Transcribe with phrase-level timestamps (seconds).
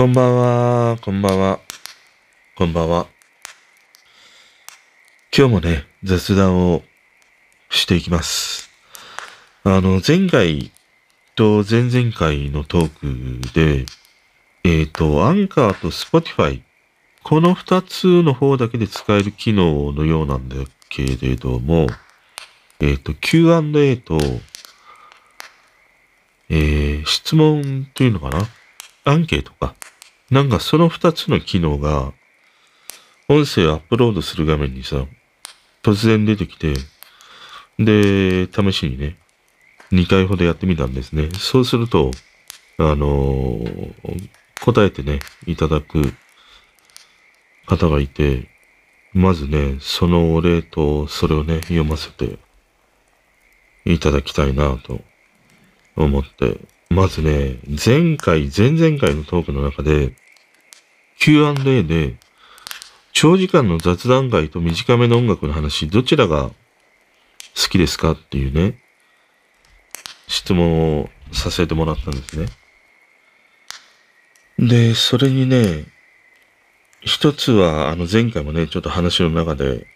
[0.00, 1.60] こんばんは、こんばんは、
[2.56, 3.06] こんばんは。
[5.36, 6.82] 今日もね、雑談を
[7.68, 8.70] していきます。
[9.62, 10.72] あの、前回
[11.34, 13.84] と前々回のトークで、
[14.64, 16.62] えっ、と、アンカーとスポティファイ、
[17.22, 20.56] この二つの方だけで使える機能のようなんだ
[20.88, 21.88] けれども、
[22.80, 24.18] えっ、と、Q&A と、
[26.48, 28.48] えー、質問というのかな？
[29.04, 29.74] アンケートか。
[30.30, 32.12] なんかその二つの機能が、
[33.28, 35.04] 音声をアップロードする画面にさ、
[35.82, 36.74] 突然出てきて、
[37.78, 39.16] で、試しにね、
[39.92, 41.30] 2回ほどやってみたんですね。
[41.32, 42.10] そうすると、
[42.78, 46.12] あのー答えてね、いただく
[47.66, 48.48] 方がいて、
[49.12, 52.38] まずね、そのお礼と、それをね、読ませて
[53.86, 55.00] いただきたいなと
[55.96, 56.58] 思って、
[56.90, 60.12] まずね、前回、前々回のトークの中で、
[61.20, 62.16] Q&A で、
[63.12, 66.54] 長時間の雑談会と短めの音楽の話、どちらが好
[67.70, 68.82] きですかっていうね、
[70.26, 72.48] 質問をさせてもらったんですね。
[74.58, 75.84] で、それにね、
[77.02, 79.86] 一つは、あの前回もね、ちょっと話の中で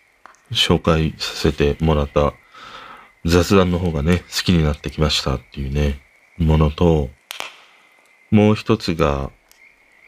[0.52, 2.34] 紹介させてもらった
[3.24, 6.03] 雑談の方がね、好きになってきましたっていうね、
[6.38, 7.10] ものと、
[8.30, 9.30] もう一つが、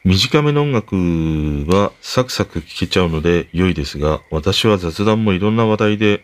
[0.03, 0.95] 短めの音楽
[1.69, 6.19] はサクサク聴けちゃうので良いですが、私は雑談もいろんな話題で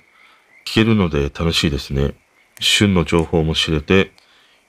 [0.66, 2.14] 聞けるので楽しいですね。
[2.60, 4.12] 旬の情報も知れて、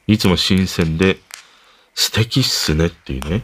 [0.07, 1.19] いつも新鮮で
[1.95, 3.43] 素敵っすねっていうね。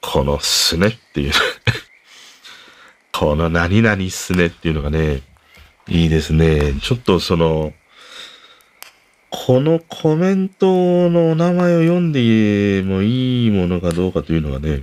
[0.00, 1.32] このすねっていう。
[3.12, 5.22] この何々っすねっていうのがね、
[5.88, 6.74] いいですね。
[6.82, 7.72] ちょっとその、
[9.46, 10.66] このコメント
[11.08, 14.82] のお名前を読んでもいいものかどうかというのがね、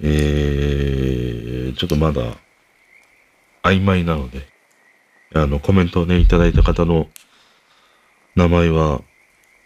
[0.00, 2.38] えー、ちょっとまだ
[3.62, 4.48] 曖昧なので、
[5.32, 7.06] あの、コメントをね、いただいた方の
[8.34, 9.00] 名前は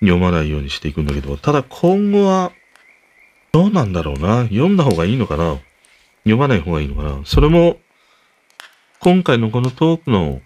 [0.00, 2.52] 読まないようにしていくんだけど、ただ今後は、
[3.50, 4.42] どうなんだろうな。
[4.42, 5.58] 読んだ方がいいのかな
[6.24, 7.78] 読まない方がいいのかなそれも、
[9.00, 10.42] 今回のこのトークの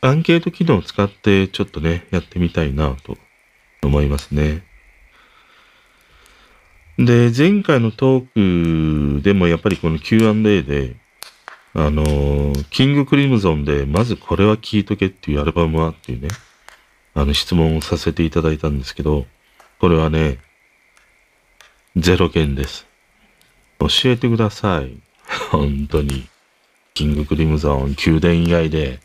[0.00, 3.16] アンケート機能を使ってちょっとね、やってみたいなと
[3.82, 4.62] 思いますね。
[6.98, 10.96] で、前回のトークでもやっぱりこの Q&A で、
[11.74, 16.28] あのキングクリムゾンで、まずこれは聴いとけっていうアルバムはっていうね、
[17.14, 19.26] あの質問をさせていただいたんですけど、
[19.80, 20.38] これはね、
[21.96, 22.86] ゼロ件です。
[23.80, 24.96] 教えてください。
[25.50, 26.28] 本当に。
[26.94, 28.98] キングクリムゾン、宮殿以外で、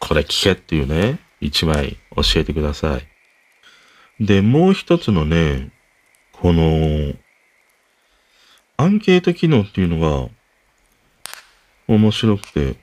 [0.00, 4.24] これ聞けっていうね、一枚教えてください。
[4.24, 5.70] で、もう一つのね、
[6.32, 7.14] この、
[8.76, 10.28] アンケート機能っていうのが、
[11.86, 12.76] 面白くて、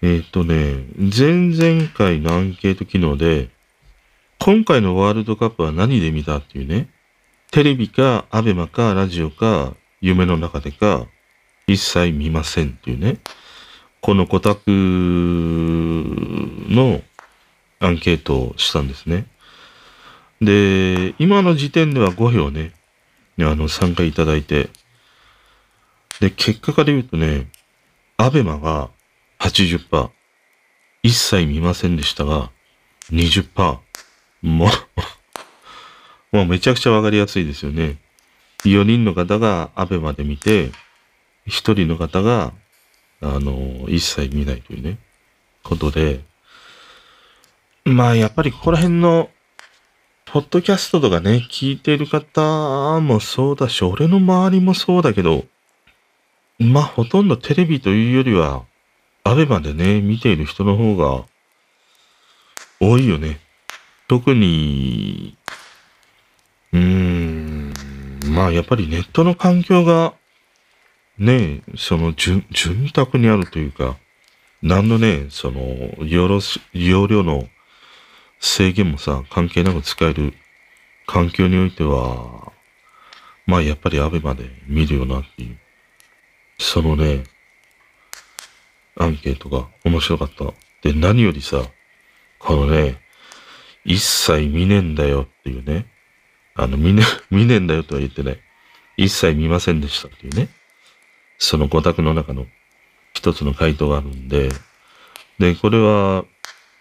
[0.00, 3.50] えっ、とね、前々回のアンケート機能で、
[4.38, 6.88] 今回のワールドカップは何で見たっていうね、
[7.50, 11.06] テレビか、アベマか、ラジオか、夢の中でか、
[11.66, 13.18] 一切見ませんっていうね、
[14.04, 14.70] この5択
[16.70, 17.00] の
[17.80, 19.24] アンケートをしたんですね。
[20.42, 22.74] で、今の時点では5票ね、
[23.38, 24.68] あの、参加いただいて、
[26.20, 27.46] で、結果から言うとね、
[28.18, 28.90] アベマが
[29.38, 30.10] 80%、
[31.02, 32.50] 一切見ませんでしたが、
[33.10, 33.78] 20%、
[34.42, 34.66] も
[36.32, 37.96] う、もうめちゃくちゃわかりやすいですよね。
[38.64, 40.72] 4人の方がアベマで見て、
[41.46, 42.52] 1人の方が、
[43.20, 44.98] あの、一切見ないというね、
[45.62, 46.20] ことで、
[47.84, 49.30] まあやっぱりここら辺の、
[50.26, 55.44] ポッドキャストとかね、聞いてる方もそうだし、俺の周りもそうだけど、
[56.58, 58.64] まあほとんどテレビというよりは、
[59.22, 61.24] アベマでね、見ている人の方が
[62.80, 63.40] 多いよね。
[64.08, 65.36] 特に、
[66.72, 67.72] うーん、
[68.34, 70.14] まあやっぱりネットの環境が、
[71.18, 73.96] ね、その潤、潤沢にあるというか、
[74.62, 75.60] 何のね、その、
[76.04, 77.48] 容量す容量の
[78.40, 80.34] 制限もさ、関係なく使える
[81.06, 82.52] 環境においては、
[83.46, 85.58] まあやっぱりアベマで見るよなっていう、
[86.58, 87.24] そのね、
[88.96, 90.44] アンケートが面白かった。
[90.82, 91.62] で、何よりさ、
[92.38, 93.00] このね、
[93.84, 95.86] 一切見ねえんだよっていうね、
[96.54, 98.40] あの、見ね、見ねえんだよとは言ってない。
[98.96, 100.48] 一切見ませんでしたっていうね。
[101.44, 102.46] その五択の中の
[103.12, 104.48] 一つの回答があるんで、
[105.38, 106.24] で、これは、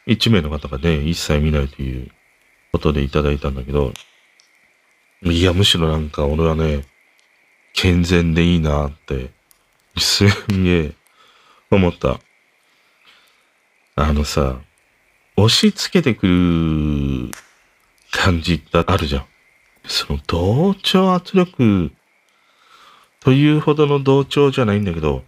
[0.05, 2.09] 一名の方がね、一切見ないという
[2.71, 3.93] ことでいただいたんだけど、
[5.23, 6.85] いや、むしろなんか俺はね、
[7.73, 9.31] 健全でいいなって、
[9.97, 10.91] すんげえ
[11.69, 12.19] 思った。
[13.95, 14.59] あのさ、
[15.35, 17.31] 押し付けてくる
[18.11, 19.25] 感じってあるじゃん。
[19.85, 21.91] その同調圧力
[23.23, 25.23] というほどの同調じゃないんだけど、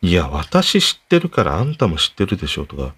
[0.00, 2.94] いや、私知ってるからあんたも知ってるでしょとか、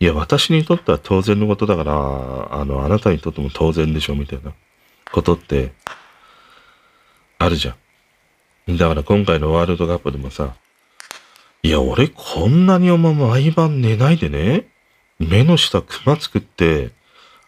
[0.00, 4.52] いや、私にとっては当然のことだから、あの、あなたにとっても当然でしょみたいな
[5.12, 5.74] ことって、
[7.38, 7.76] あるじゃ
[8.66, 8.76] ん。
[8.78, 10.54] だから今回のワールドカップでもさ、
[11.62, 14.68] いや、俺こんなにお前毎晩寝ないでね、
[15.18, 16.92] 目の下クマ作って、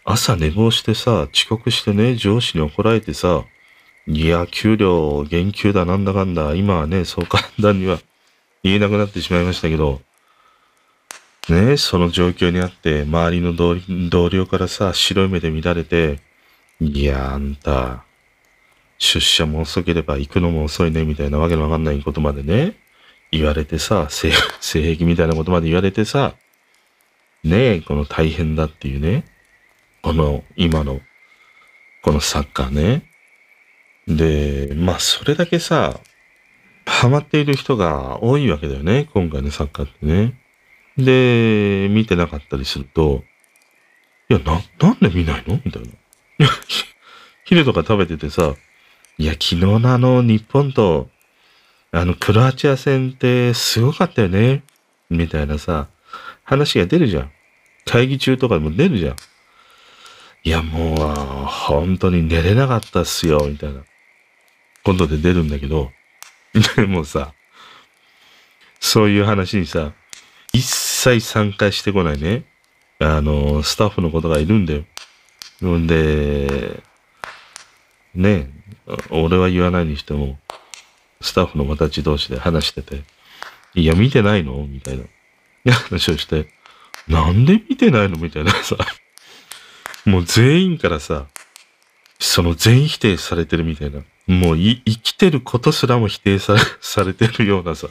[0.05, 3.45] 朝寝坊してさ、遅刻してね、上司に怒られてさ、
[4.07, 7.99] いや、給料減給だなんだかんだ、今はね、そう簡単には
[8.63, 10.01] 言えなくなってしまいましたけど、
[11.49, 16.21] ね、その状況にあって、周りの同僚からさ、白い目で見られて、
[16.81, 18.05] いや、あんた、
[18.99, 22.77] 出社も遅ければ行くのも遅いね、みたいなわけのわかんないことまでね、
[23.31, 26.35] 言われてさ、性 性癖みたいなことまで言われてさ、
[27.43, 29.25] ねえ、この大変だっていうね、
[30.03, 31.01] この今の、
[32.03, 33.14] このサッカーね。
[34.07, 36.01] で、まあそれだけさ、
[36.87, 40.39] ハマっている人が多いわけだよね、今回のサッカーってね。
[40.97, 43.25] で、見てなかったりすると、
[44.29, 45.61] いや、な、なんで見ないの？
[45.65, 45.89] みたいな。
[45.89, 45.93] い
[46.39, 46.49] や、
[47.45, 48.55] 昼とか食べててさ、
[49.19, 51.09] いや、昨日のあの日本と、
[51.91, 54.65] あのクロアチア戦ってすごかったよね。
[55.11, 55.89] みたいなさ、
[56.43, 57.31] 話が出るじゃん。
[57.85, 59.17] 会議中とかでも出るじゃん。
[60.43, 60.97] いや、もう、
[61.47, 63.83] 本当に寝れなかったっすよ、みたいな。
[64.85, 65.91] 今度で出るんだけど、
[66.77, 67.33] で もさ、
[68.79, 69.93] そういう話にさ、
[70.53, 72.45] 一切参加してこないね。
[73.01, 74.85] あの、スタッフのことがいるんだよ。
[75.67, 76.83] んで、
[78.15, 78.51] ね、
[79.11, 80.39] 俺は言わないにしても、
[81.21, 83.03] スタッフの子たち同士で話してて、
[83.75, 84.67] いや、見てないの？
[84.67, 85.05] みたいな。
[85.73, 86.49] 話をして、
[87.09, 88.17] なんで見てないの？
[88.17, 88.77] みたいなさ。
[90.05, 91.27] もう全員からさ、
[92.19, 94.03] その全否定されてるみたいな。
[94.27, 97.89] もうい生きてることすらも否定さ されてるようなさ。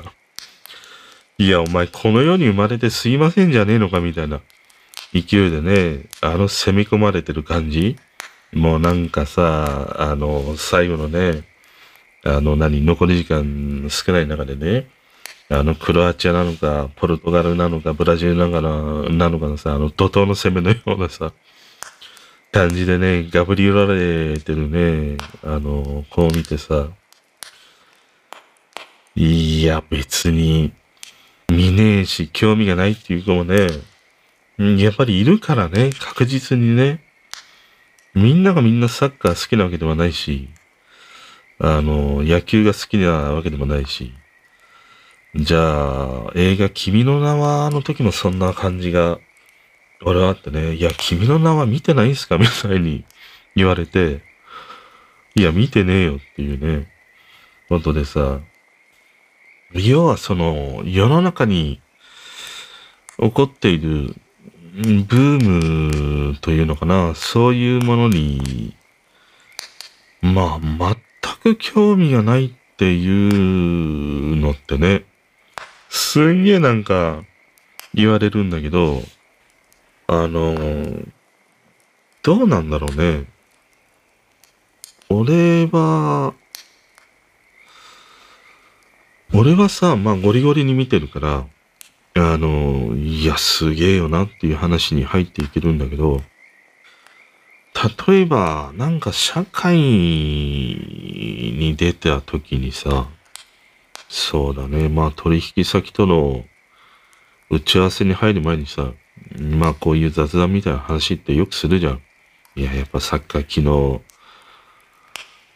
[1.38, 4.42] いや、お前この世に生まれてすいませんじゃねえのかみたいな。
[5.14, 7.98] 勢いでね、あの攻め込まれてる感じ。
[8.52, 11.44] もうなんかさ、あの、最後のね、
[12.24, 14.88] あの何、残り時間少ない中でね、
[15.50, 21.34] あの、クロアチアなのか、ポルトガルなのか、ブラジルなのかなのかのさ、あの、怒涛の攻めのようなさ、
[22.54, 26.88] 感じでね、ガブリ寄られてるね、あの、こう見てさ、
[29.16, 30.72] いや、別に、
[31.50, 33.70] 見ねえし、興味がないっていう子もね、
[34.80, 37.04] やっぱりいるからね、確実にね。
[38.14, 40.48] みんながみんなサッカー好きなわけではないし、
[41.58, 44.14] あの、野球が好きなわけでもないし、
[45.36, 49.18] じゃあ、映画君の名はの時もそんな感じが、
[50.06, 52.38] 俺はあってね、いや、君の名は見てないんすか？
[52.38, 53.06] みたいに
[53.56, 54.22] 言われて、
[55.36, 56.88] いや、見てねえよっていうね、
[57.70, 58.40] ことでさ、
[59.74, 61.82] 要はその、世の中に
[63.18, 64.16] 起こっている
[64.74, 68.76] ブームというのかな、そういうものに、
[70.22, 70.96] まあ、
[71.44, 75.06] 全く興味がないっていうのってね、
[75.90, 77.24] すんげえなんか
[77.94, 79.02] 言われるんだけど、
[80.08, 80.56] あの、
[82.22, 83.26] どうなんだろうね。
[85.10, 86.34] 俺は、
[89.34, 91.46] 俺はさ、まあゴリゴリに見てるから、
[92.16, 96.22] あの、いや、すげえよなっていう話に入っていけるんだけど、
[98.08, 103.08] 例えば、なんか社会に出た時にさ、
[104.10, 106.46] そうだね、まあ取引先との
[107.50, 108.94] 打ち合わせに入る前にさ、
[109.40, 112.02] まあこういう雑談みたいな話ってよくするじゃん。
[112.56, 114.02] いや、やっぱサッカー昨日、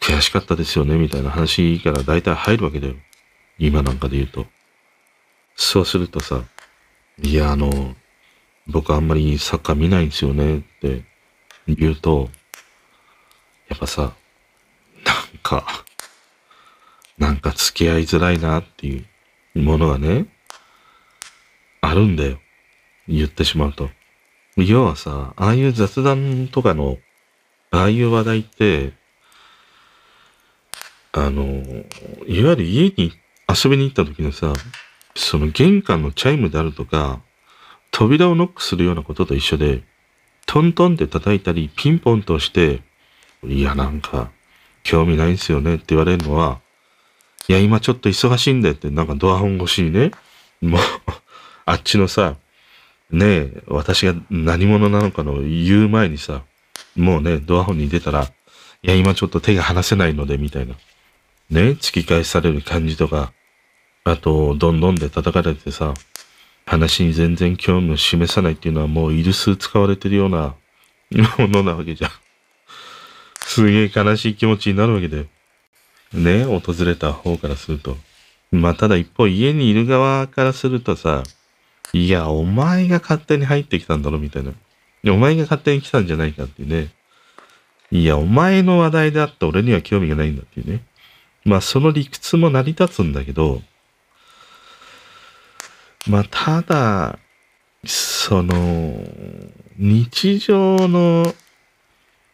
[0.00, 2.94] 悔しかったですよね、みたいな話から大体入るわけだよ。
[3.58, 4.46] 今なんかで言うと。
[5.56, 6.42] そうするとさ、
[7.20, 7.96] いや、あの、
[8.66, 11.02] 僕あんまりサッカー見ないんですよねって
[11.66, 12.30] 言うと、
[13.68, 14.14] やっぱさ、
[15.04, 15.84] なんか、
[17.18, 19.04] なんか付き合いづらいなってい
[19.54, 20.26] うものがね、
[21.80, 22.38] あるんだよ。
[23.08, 23.90] 言ってしまうと。
[24.56, 26.98] 要はさ、ああいう雑談とかの、
[27.70, 28.92] ああいう話題って、
[31.12, 31.44] あの、
[32.26, 33.12] いわゆる家に
[33.48, 34.52] 遊びに行った時のさ、
[35.14, 37.20] その玄関のチャイムであるとか、
[37.90, 39.82] 扉をノックするようなことと一緒で、
[40.46, 42.82] トントンって叩いたり、ピンポンとして、
[43.44, 44.30] いや、なんか、
[44.82, 46.60] 興味ないんすよねって言われるのは、
[47.48, 50.10] いや、今ちょっと忙しいんだよって、なんかドアホン越しにね、
[50.60, 50.80] もう、
[51.66, 52.36] あっちのさ、
[53.10, 56.42] ねえ、私が何者なのかの言う前にさ、
[56.94, 58.24] もうね、ドアホンに出たら、
[58.82, 60.74] いや、今ちょっと手が離せないので、みたいな。
[61.50, 63.32] ね、突き返される感じとか、
[64.04, 65.94] あと、どんどんで叩かれてさ、
[66.66, 70.54] 話に全然興味を示さないっていうのはもうイルス使われてるような
[71.38, 72.10] ものなわけじゃん。
[73.40, 75.26] すげえ悲しい気持ちになるわけだよ。
[76.12, 77.96] ね、訪れた方からすると。
[78.50, 81.22] まあ、ただ一方家にいる側からするとさ、
[81.92, 84.52] いや、お前が勝手に入ってきたんだろ、みたいな。
[85.12, 86.92] お前が勝手に来たんじゃないかっていうね。
[87.90, 90.84] いや、お前の話題であって俺には興味がないんだっていうね。
[91.44, 93.62] まあ、その理屈も成り立つんだけど、
[96.06, 97.18] まあ、ただ、
[97.84, 99.02] その、
[99.78, 101.34] 日常の、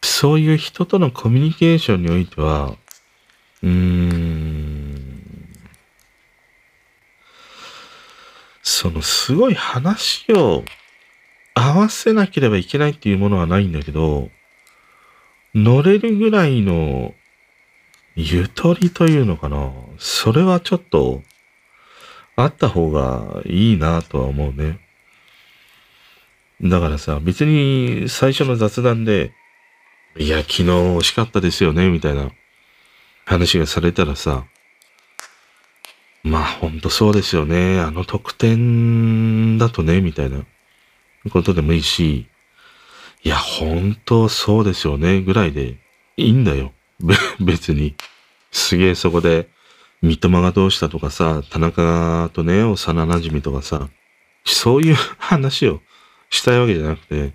[0.02, 2.76] そういう人とのコミュニケーションにおいては、
[3.62, 5.03] うーん、
[8.64, 10.64] そのすごい話を
[11.52, 14.30] 合わせなければいけないっていうものはないんだけど、
[15.54, 17.14] 乗れるぐらいの
[18.16, 19.70] ゆとりというのかな。
[19.98, 21.22] それはちょっと
[22.36, 24.80] あった方がいいなとは思うね。
[26.62, 29.32] だからさ、別に最初の雑談で、
[30.16, 32.30] いや、昨日惜しかったですよね、みたいな
[33.26, 34.46] 話がされたらさ、
[36.24, 37.78] まあほんとそうですよね。
[37.78, 40.44] あの特典だとね、みたいな。
[41.30, 42.26] ことでもいいし、
[43.22, 45.76] いや、ほんとそうですよね、ぐらいで。
[46.16, 46.72] いいんだよ。
[47.40, 47.94] 別に。
[48.50, 49.48] すげえそこで、
[50.02, 53.88] 三笘がどうしたとかさ、田中とね、幼馴染とかさ、
[54.44, 55.80] そういう話を
[56.28, 57.32] したいわけじゃなくて、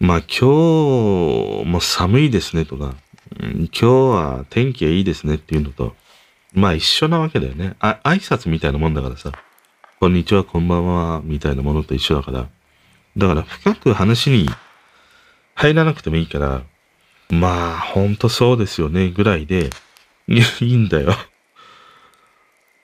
[0.00, 2.94] まあ今日も寒いですねとか、
[3.38, 5.94] 今日は天気がいいですねっていうのと、
[6.54, 7.74] まあ一緒なわけだよね。
[7.80, 9.32] あ、挨拶みたいなもんだからさ、
[9.98, 12.48] こんにちは、こんばんは、みたいなものと一緒だから。
[13.16, 14.48] だから深く話に
[15.54, 16.62] 入らなくてもいいから、
[17.28, 19.70] まあ、ほんとそうですよね、ぐらいで、
[20.28, 21.14] いいんだよ。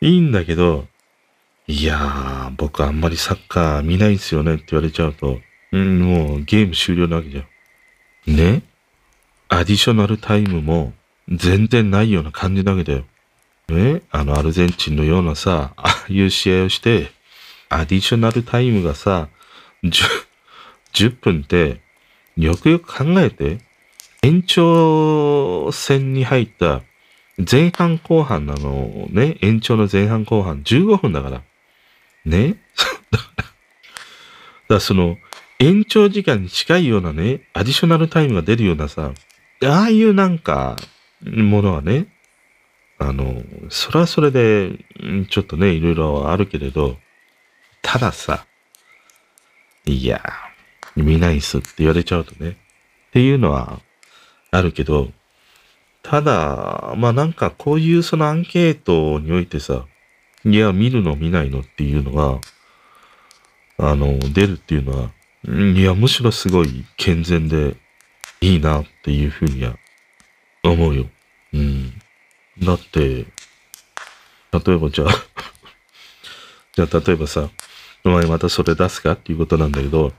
[0.01, 0.89] いいんだけど、
[1.69, 5.39] いやー、僕あんまりサッカー見ないんすよねって言われちゃうと、
[5.73, 7.43] うん、もうゲーム終了なわけじゃ
[8.31, 8.37] ん。
[8.37, 8.63] ね？
[9.49, 10.93] アディショナルタイムも
[11.29, 13.05] 全然ないような感じなわけだよ。
[13.71, 17.11] ねあのアルゼンチンのようなさ、ああいう試合をして、
[17.69, 19.29] アディショナルタイムがさ、
[19.85, 19.91] 10,
[20.93, 21.81] 10分って、
[22.37, 23.59] よくよく考えて、
[24.23, 26.83] 延長戦に入った
[27.51, 31.43] 前半後半なのね、延長の前半後半15分だから。
[32.27, 32.57] ね
[33.11, 33.45] だか
[34.69, 35.17] らその、
[35.59, 39.13] 延長時間に近いようなね、アディショナルタイムが出るようなさ、
[39.63, 40.77] ああいうなんか、
[41.23, 42.07] ものはね、
[43.01, 44.79] あの、それはそれで、
[45.31, 46.99] ちょっとね、いろいろあるけれど、
[47.81, 48.47] たださ、
[49.87, 50.23] いや、
[50.95, 52.55] 見ないっすって言われちゃうとね、っ
[53.13, 53.81] ていうのは
[54.51, 55.11] あるけど、
[56.03, 59.87] ただ、まあなんかこういうそのアンケートにおいてさ、
[60.45, 62.41] いや、見るの見ないのっていうのが、
[63.79, 65.11] あの、出るっていうのは、
[65.49, 67.77] いや、むしろすごい健全で
[68.43, 69.77] いいなっていうふうには
[70.63, 71.07] 思うよ。
[71.55, 72.00] うん。
[72.63, 73.27] だって、
[74.53, 75.09] 例えばじゃあ
[76.77, 77.49] じゃあ例えばさ、
[78.05, 80.13] お前またそれ出すかっていうことなんだけど、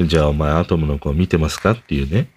[0.00, 2.28] じゃあお前アトムの子見てますかっていうね、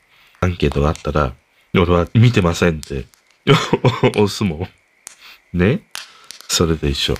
[0.41, 1.33] アンケートがあったら、
[1.73, 3.05] 俺は見てませんって
[4.15, 4.67] 押すも
[5.53, 5.57] ん。
[5.57, 5.81] ね？
[6.47, 7.15] それで一緒。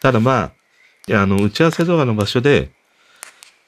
[0.00, 0.52] ただまあ、
[1.08, 2.70] いや、あの、打ち合わせ動画の場所で、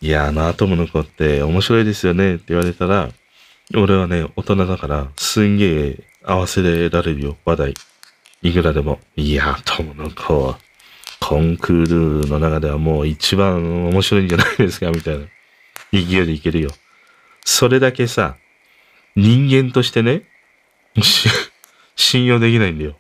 [0.01, 3.11] いや、あの、アトムの子って面白いですよねって言われたら、
[3.75, 7.75] 俺はね、大人だから、すんげえ合わせられるよ、話題。
[8.43, 8.99] いくらでも。
[9.17, 10.59] いや、アトムの子は、
[11.21, 15.27] コンクールの中ではもう一番面白いんじゃないですか、みたいな。
[15.93, 16.71] 勢いでいけるよ。
[17.45, 18.37] それだけさ、
[19.17, 20.23] 人間としてね、
[21.97, 22.99] 信用できないんだよ。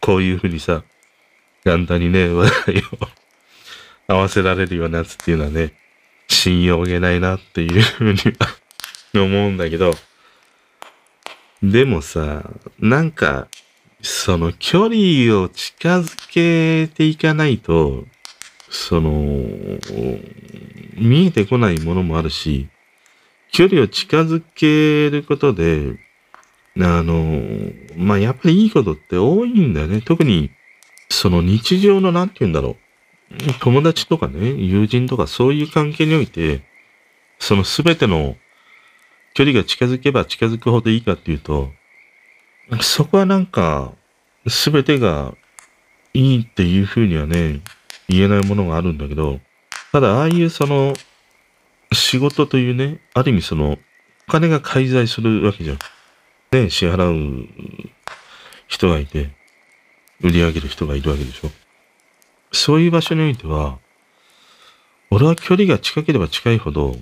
[0.00, 0.82] こういうふうにさ、
[1.64, 2.82] 簡単にね、話題を
[4.08, 5.74] 合わせられるようなやつっていうのはね、
[6.28, 8.18] 信用げないなっていうふうに
[9.14, 9.96] 思うんだけど、
[11.70, 13.48] でもさ、なんか、
[14.02, 18.04] その距離を近づけていかないと、
[18.68, 19.10] その、
[20.96, 22.68] 見えてこないものもあるし、
[23.50, 25.96] 距離を近づけることで、
[26.76, 30.02] あの、まあ、やっぱりいいことって多いんだよね。
[30.02, 30.50] 特に、
[31.08, 33.54] その日常のなんて言うんだろう。
[33.60, 36.62] 友達とかね、友人とかそういう関係において、
[37.38, 38.36] その全ての
[39.34, 41.70] 距離が近づけば近づくほどいいかっていうと、
[42.80, 43.92] そこはなんか、
[44.46, 45.34] すべてが
[46.14, 47.60] いいっていうふうにはね、
[48.08, 49.40] 言えないものがあるんだけど、
[49.90, 50.94] ただ、ああいうその、
[51.92, 53.78] 仕事というね、ある意味その、
[54.28, 55.78] お金が介在するわけじゃん。
[56.52, 57.48] ね、支払う
[58.68, 59.30] 人がいて、
[60.20, 61.50] 売り上げる人がいるわけでしょ。
[62.52, 63.78] そういう場所においては、
[65.10, 66.96] 俺は距離が近ければ近いほど、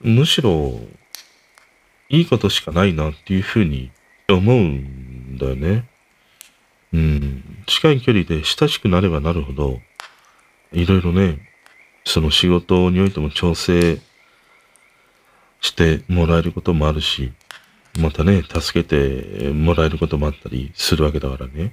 [0.00, 0.80] むしろ、
[2.14, 3.90] いいことしかないなっていうふうに
[4.28, 5.84] 思うんだよね。
[6.92, 7.64] うん。
[7.66, 9.80] 近い距離で親しくなればなるほど、
[10.72, 11.38] いろいろね、
[12.04, 13.98] その仕事においても調整
[15.60, 17.32] してもらえることもあるし、
[17.98, 21.72] またね、助けてもらえることもあったりするわけだからね。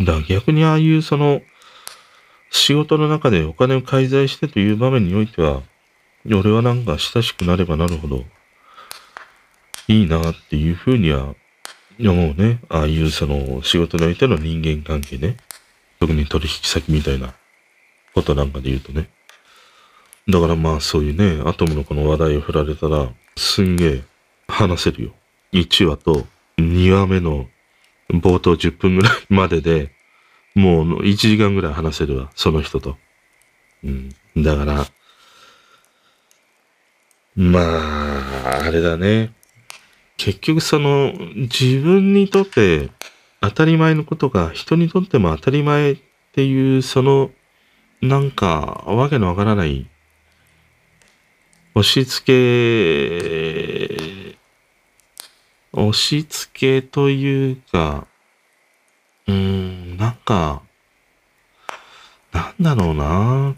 [0.00, 1.40] だから逆にああいうその、
[2.50, 5.62] 仕事の中でお金を介在してという場面においては、
[6.26, 8.24] 俺はなんか親しくなればなるほど、
[9.88, 11.34] いいなっていうふうには
[11.98, 12.60] 思うね。
[12.68, 15.36] ああいうその仕事においての人間関係ね。
[15.98, 17.34] 特に取引先みたいな
[18.14, 19.08] ことなんかで言うとね。
[20.28, 24.02] だからまあそういうね、アトムのこの話題を振られたら、すんげえ
[24.46, 25.10] 話せるよ。
[25.52, 26.26] 1話と
[26.58, 27.46] 2話目の
[28.10, 29.90] 冒頭10分ぐらいまでで、
[30.54, 32.96] もう1時間ぐらい話せるわ、その人と。
[33.84, 34.10] うん。
[34.36, 34.86] だから、
[37.36, 39.32] まあ、あれだね。
[40.18, 42.90] 結局その、自分にとって
[43.40, 45.98] 当たり前のことが人にとっても当たり前っ
[46.32, 47.30] ていう、その、
[48.02, 49.88] なんか、わけのわからない
[51.74, 52.36] 押し付け、
[55.72, 58.08] 押し付けというか、
[59.28, 60.62] うーん、なんか、
[62.32, 63.54] なんだろうな。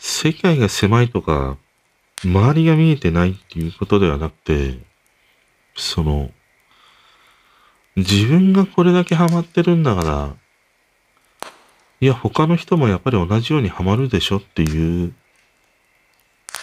[0.00, 1.58] 世界が狭いとか、
[2.24, 4.91] 周りが見えてないっていうことではなくて、
[5.74, 6.30] その、
[7.96, 10.34] 自分がこれだけハマってるんだから、
[12.00, 15.14] いや、他の人もやっぱり同じようにハマるでしょっていう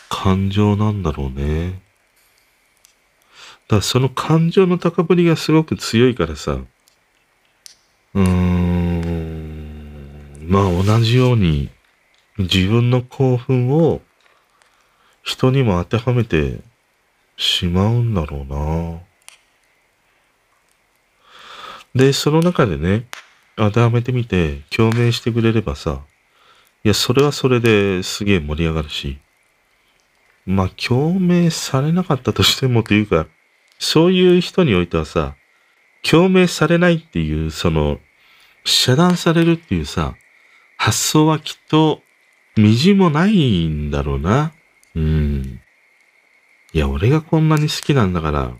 [0.09, 1.81] 感情なんだろうね。
[3.69, 9.29] だからその感情の高ぶりがすごく強いからさ、うーん、
[10.47, 11.69] まあ同じように
[12.39, 14.01] 自分の興奮を
[15.21, 16.59] 人にも当てはめて
[17.39, 18.99] しまうんだろうな。
[21.95, 23.05] で、その中でね、
[23.55, 26.01] 当てはめてみて共鳴してくれればさ、
[26.83, 29.19] いや、それはそれですげえ盛り上がるし、
[30.45, 33.25] まあ、共鳴されなかったとしてもというか、
[33.79, 35.35] そういう人においてはさ、
[36.03, 37.99] 共鳴されないっていう、その、
[38.65, 40.15] 遮断されるっていうさ、
[40.77, 42.01] 発想はきっと、
[42.57, 44.51] みじもないんだろうな。
[44.95, 45.61] うん。
[46.73, 48.53] いや、俺がこんなに好きなんだから、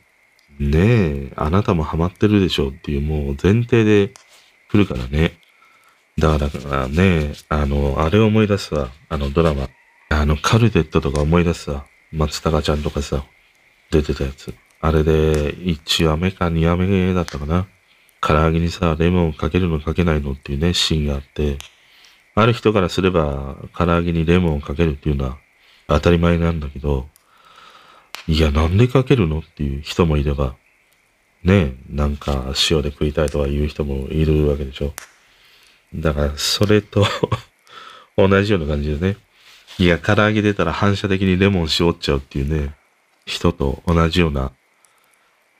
[0.59, 0.79] ね
[1.27, 4.13] え、あなたもハマってるでしょっていうもう前提で
[4.69, 5.37] 来るからね。
[6.17, 8.89] だからね、あの、あれを思い出すわ。
[9.07, 9.69] あのドラマ。
[10.09, 11.85] あの、カルテットとか思い出すわ。
[12.11, 13.23] 松高ちゃんとかさ、
[13.91, 14.53] 出てたやつ。
[14.81, 17.67] あれで、1話目か2話目だったかな。
[18.21, 21.57] 唐揚げにさ、レモンかけるのかけないのっていうね、シーンがあって、
[22.35, 25.37] ある人からすれば、唐揚げにレモンをかけるっていうのは
[25.87, 27.07] 当たり前なんだけど、
[28.29, 30.55] いや、なんでかけるのっていう人もいれば、
[31.43, 34.93] ねなんか塩で食いたいとか言う人もいるわけでしょ。
[35.95, 37.07] だから、それと
[38.15, 39.17] 同じような感じでね。
[39.79, 42.75] いや、唐揚げ出たら反射的にレモン絞っちゃうっていうね、
[43.25, 44.51] 人と同じような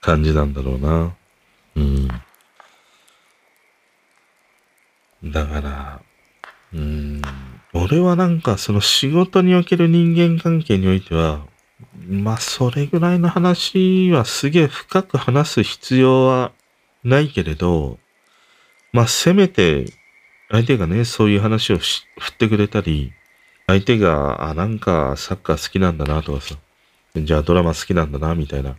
[0.00, 1.16] 感じなんだろうな。
[1.74, 2.08] うん。
[5.24, 6.02] だから、
[6.72, 7.20] うん、
[7.72, 11.49] 俺はなんかその仕事における人間関係においては、
[12.06, 16.52] まあそれぐらいの話はすげえ深く話す必要は
[17.04, 17.98] ないけれど、
[18.92, 19.92] まあせめて
[20.50, 23.12] 相手がね、そういう話を振ってくれたり、
[23.66, 26.56] 相手が、あ、なんかサッカー好きなんだなとかさ、
[27.14, 28.74] じゃあドラマ好きなんだな、みたいな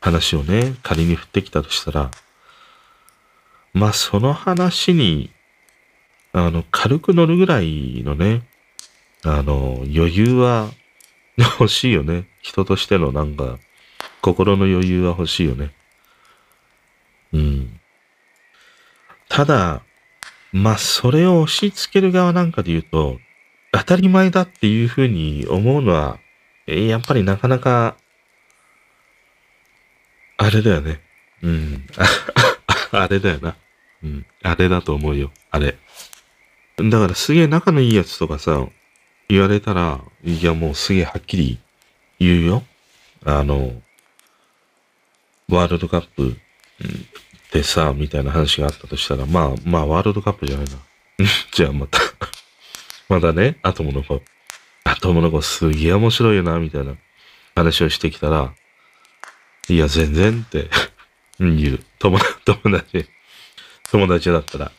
[0.00, 2.10] 話をね、仮に振ってきたとしたら、
[3.72, 5.30] まあその話に、
[6.32, 8.42] あの、軽く乗るぐらいのね、
[9.24, 10.68] あの、余裕は
[11.60, 12.26] 欲しいよね。
[12.40, 13.58] 人としてのなんか、
[14.22, 15.72] 心の余裕は欲しいよね。
[17.32, 17.80] うん。
[19.28, 19.82] ただ、
[20.52, 23.18] まあ、それを押し付ける側なんかで言うと、
[23.72, 26.18] 当たり前だっていうふうに思うのは、
[26.66, 27.96] えやっぱりなかなか、
[30.38, 31.00] あれだよね。
[31.42, 31.86] うん。
[32.92, 33.56] あれだよな。
[34.02, 34.26] うん。
[34.42, 35.30] あれだと思うよ。
[35.50, 35.76] あれ。
[36.78, 38.66] だからすげえ仲のいいやつとかさ、
[39.28, 41.58] 言われたら、いやもうすげえはっきり
[42.18, 42.62] 言うよ。
[43.24, 43.72] あの、
[45.48, 46.36] ワールドカップ、
[47.52, 50.72] でさ、みたいな話があったとしたら、まあ、まあ、ワールドカップじゃないな。
[51.52, 51.98] じゃあまた
[53.08, 54.22] まだね、アトムの子。
[54.84, 56.96] アトムの子すげえ面白いよな、みたいな
[57.54, 58.54] 話をしてきたら、
[59.68, 60.68] いや、全然って
[61.38, 61.84] 言う。
[61.98, 63.08] 友達、
[63.90, 64.72] 友達だったら。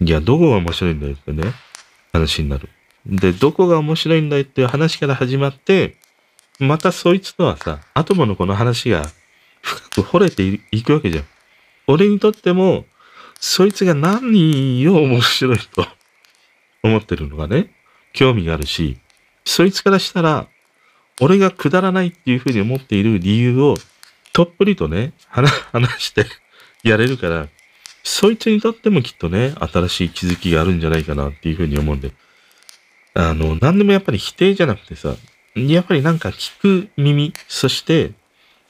[0.00, 1.52] いや、どこが面白いんだよってね、
[2.12, 2.68] 話になる。
[3.06, 5.96] で、どこが面白いんだよっていう話から始まって、
[6.58, 9.06] またそいつとはさ、アトムのこの話が
[9.62, 11.24] 深く掘れていくわけじゃん。
[11.86, 12.86] 俺にとっても、
[13.40, 15.86] そいつが何を面白いと
[16.82, 17.74] 思ってるのがね、
[18.12, 18.98] 興味があるし、
[19.44, 20.46] そいつからしたら、
[21.20, 23.76] 俺がくだらないっていうふうに思っている理由を、
[24.32, 26.26] とっぷりとね、話して
[26.82, 27.48] やれるから、
[28.02, 32.12] そいつにとってもきっとね、新しい気づきがあるんじゃないかなっていうふうに思うんで。
[33.14, 35.14] あの、何でもやっぱり否定じゃなくてさ、
[35.54, 38.12] やっぱりなんか聞く耳、そして、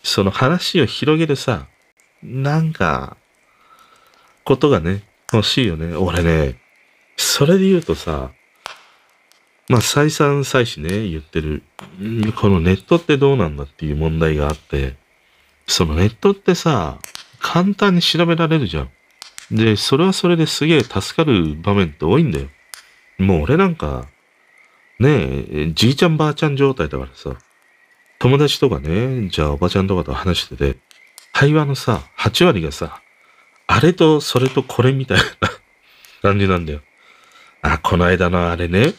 [0.02, 1.66] その話を広げるさ、
[2.22, 3.16] なんか、
[4.44, 5.02] ことがね、
[5.32, 5.96] 欲しいよね。
[5.96, 6.60] 俺ね、
[7.16, 8.30] それで言うとさ、
[9.68, 11.62] まあ再三再四ね、言ってる、
[12.36, 14.96] このネットってどうなんだっていう問題があって、
[15.66, 16.98] そのネットってさ、
[17.40, 18.90] 簡単に調べられるじゃん。
[19.50, 22.48] で、それはそれですげえ助かる場面って多いんだよ。
[23.18, 24.06] もう俺なんか、
[24.98, 27.36] ねえ、じいちゃんばあちゃん状態だからさ、
[28.18, 30.78] 友達とかね、じゃあおばちゃんとかと話してて、
[31.32, 33.00] 会話のさ、8割がさ、
[33.66, 35.24] あれとそれとこれみたいな
[36.22, 36.80] 感じなんだよ。
[37.62, 38.94] あ、この間のあれね、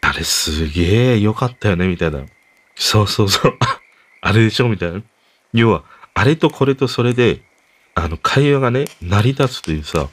[0.00, 2.24] あれすげえ良かったよね、みたいな。
[2.76, 3.58] そうそうそう。
[4.22, 5.02] あれでしょみたいな。
[5.52, 5.84] 要は、
[6.14, 7.42] あれとこれとそれで、
[7.94, 10.08] あの、会話がね、成り立つというさ、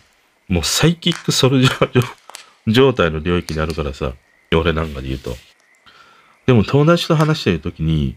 [0.47, 2.03] もうサイキックソルジャー
[2.67, 4.13] 状態の領域にあるからさ、
[4.55, 5.35] 俺なんかで言うと。
[6.45, 8.15] でも友達と話してる時に、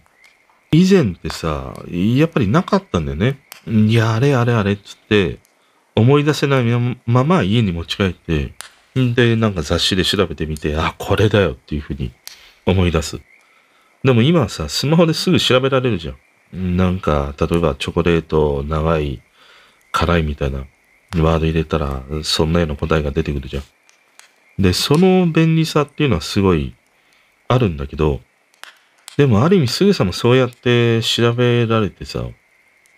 [0.73, 3.41] 以前ってさ、やっぱりなかったんだよね。
[3.67, 5.39] いや、あれあれあれっつって、
[5.97, 6.65] 思い出せない
[7.07, 8.53] まま家に持ち帰って、
[8.95, 12.13] で、なんか雑誌で調べてみて、あ、これだよっていうふうに
[12.67, 13.21] 思い出す。
[14.05, 16.13] でも今はさ、スマホですぐ調べられるじゃ
[16.57, 16.77] ん。
[16.77, 19.23] なんか、例えばチョコレート長い、
[19.93, 20.61] 辛いみたいな
[21.17, 23.63] ワード入れたら、そんなような答えが出てくるじゃん。
[24.59, 26.75] で、その便利さっていうのはすごい
[27.49, 28.21] あるんだけど、
[29.17, 32.25] でもある意味すぐさまそうやって調べられてさ、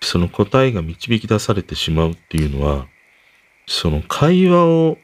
[0.01, 2.87] その答えが導き出されてしまうっていうのは、
[3.67, 4.99] その会話を、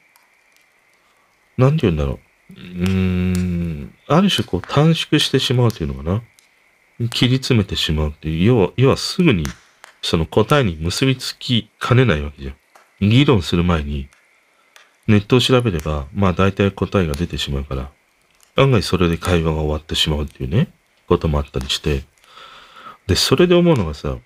[1.56, 2.52] なんて言うんだろう。
[2.52, 6.22] うーん、ある種こう短縮してしまうというのかな。
[7.10, 9.44] 切り詰めてしまうっていう、要は、要はすぐに
[10.02, 12.52] その答えに結びつきかねないわけじゃ
[13.04, 13.08] ん。
[13.08, 14.08] 議論する前に、
[15.08, 17.90] ネットを調べれば、まあ大体答えが出てしまうから、
[18.56, 20.68] 案外それで会話が終わってしまうっていうね、
[21.08, 22.04] こともあったりして、
[23.06, 24.18] で、それで思うのがさ、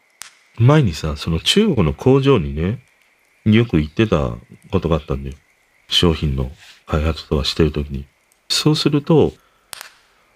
[0.59, 2.81] 前にさ、その中国の工場にね、
[3.45, 4.37] よく行ってた
[4.71, 5.37] ことがあったんだよ。
[5.89, 6.51] 商品の
[6.87, 8.07] 開発とかしてるときに。
[8.49, 9.33] そうすると、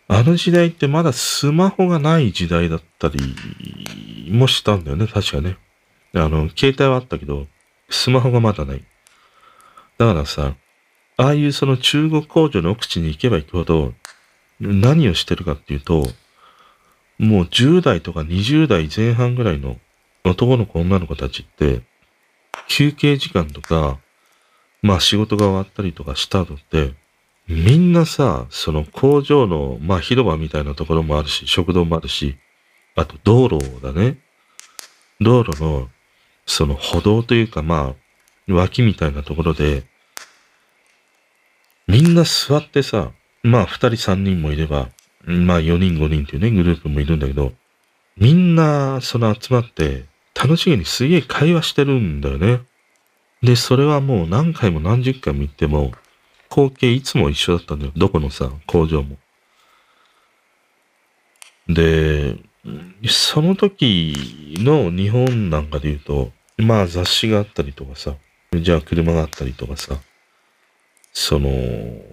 [0.09, 5.59] あの時代ってまだスマホがない時代だったりもしたんだよね、確かね。
[6.14, 7.48] あの、携帯はあったけど、
[7.90, 8.85] スマホがまだない。
[9.98, 10.54] だからさ、
[11.16, 13.94] ああいうその中国工場の奥地に行けば行くほど、
[14.61, 16.06] 何をしてるかっていうと、
[17.18, 19.76] もう10代とか20代前半ぐらいの
[20.24, 21.82] 男の子女の子たちって、
[22.68, 23.98] 休憩時間とか、
[24.82, 26.94] まあ仕事が終わったりとかした後って、
[27.48, 32.37] みんなさ、その工場の、まあ広場みたいなところもあるし、食堂もあるし、
[32.94, 34.18] あと道路だね。
[35.20, 35.88] 道路の、
[36.44, 38.06] その歩道というかまあ、
[38.48, 39.85] 脇みたいなところで、
[41.87, 44.88] みんな座ってさ、まあ二人三人もいれば、
[45.24, 47.52] まあ四人五人っていうね、グループもいるんだけど、
[48.16, 50.04] みんなその集まって
[50.35, 52.61] 楽しげにすげえ会話してるんだよね。
[53.42, 55.92] で、それはもう何回も何十回も言っても、
[56.48, 57.92] 光景いつも一緒だったんだよ。
[57.96, 59.16] どこのさ、工場も。
[61.68, 62.37] で、
[63.09, 68.14] その時の日本なんかで言うと、まあ雑誌があったりとかさ、
[68.62, 69.99] じゃあ車があったりとかさ、
[71.12, 71.49] その、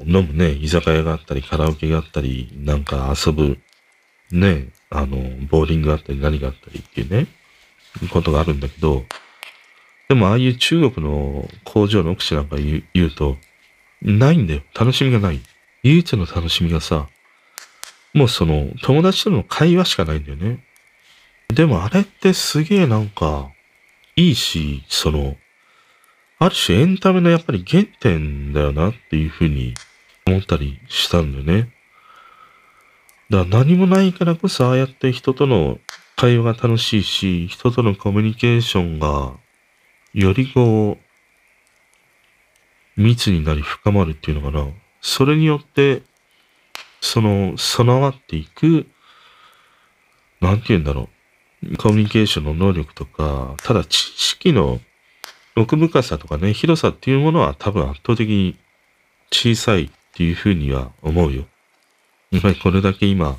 [0.06, 3.58] 飲むね、居酒屋があったり、カラオケがあったり、なんか遊ぶ、
[4.32, 7.28] ね、あの、ボーリングがあったり、何があったりっていうね、
[8.12, 9.04] ことがあるんだけど、
[10.08, 13.38] でもああいう中国の工場の奥地なんか言うと、
[14.02, 14.62] ないんだよ。
[14.74, 15.42] 楽しみがない。
[15.84, 17.08] 唯一の楽しみがさ、
[18.14, 20.64] もうその、友達との会話しかないんだよね。
[21.50, 23.50] でもあれってすげえなんか、
[24.16, 25.36] いいし、その、
[26.44, 29.74] ある種エンタメのやっぱり原点だよなっていうふうに
[30.28, 31.74] 思ったりしたんだよね。
[33.30, 35.80] だから何もないからこそああやって人との
[36.18, 39.34] 会話が楽しいし、人とのコミュニケーションが
[40.14, 40.98] よりこ
[42.98, 44.68] う、密になり深まるっていうのかな。
[45.00, 46.04] それによって、
[47.00, 48.86] その、備わっていく、
[50.42, 51.10] なんて言うんだろ
[51.64, 51.78] う。
[51.78, 54.82] コミュニケーションの能力とか、ただ知識の
[55.56, 58.58] 奥深さとかね、広さっていうものは多分圧倒的に
[59.32, 61.46] 小さいっていうふうには思うよ。
[62.32, 63.38] やっぱりこれだけ今、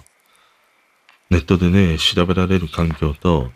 [1.31, 3.51] ネットでね、調べられる環境と、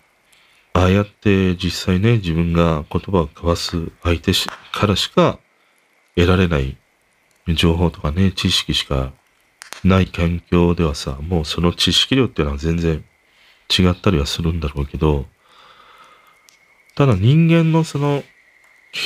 [0.72, 4.32] ああやって実際ね、自分が言葉を交わす相手
[4.72, 5.38] からしか
[6.16, 6.76] 得られない
[7.54, 9.12] 情報とかね、知識しか
[9.84, 13.04] ない環境ではさ、もうその知識量っていうのは全然
[13.76, 15.26] 違ったりはするんだろうけど、
[16.96, 18.24] ただ人間のその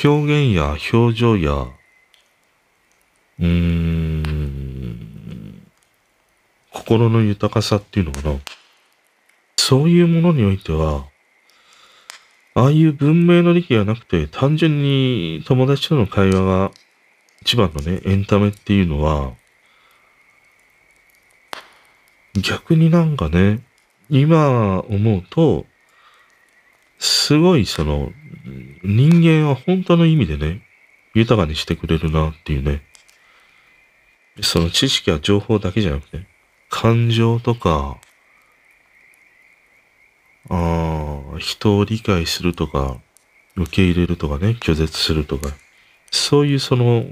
[0.04, 4.22] 表現や表情や、うーん、
[6.70, 8.38] 心の豊かさっていうのかな。
[9.56, 11.06] そういうものにおいては、
[12.54, 16.70] ああいう文明の利器がなくて、単純に友達との会話が
[17.40, 19.32] 一番のね、エンタメっていうのは、
[22.34, 23.60] 逆になんかね、
[24.10, 25.66] 今思うと、
[27.02, 28.12] すごいその、
[28.84, 30.62] 人間は本当の意味でね、
[31.14, 32.84] 豊かにしてくれるなっていうね。
[34.40, 36.24] その知識や情報だけじゃなくて、
[36.70, 37.98] 感情とか、
[40.48, 43.00] ああ、人を理解するとか、
[43.56, 45.50] 受け入れるとかね、拒絶するとか、
[46.12, 47.04] そういうその、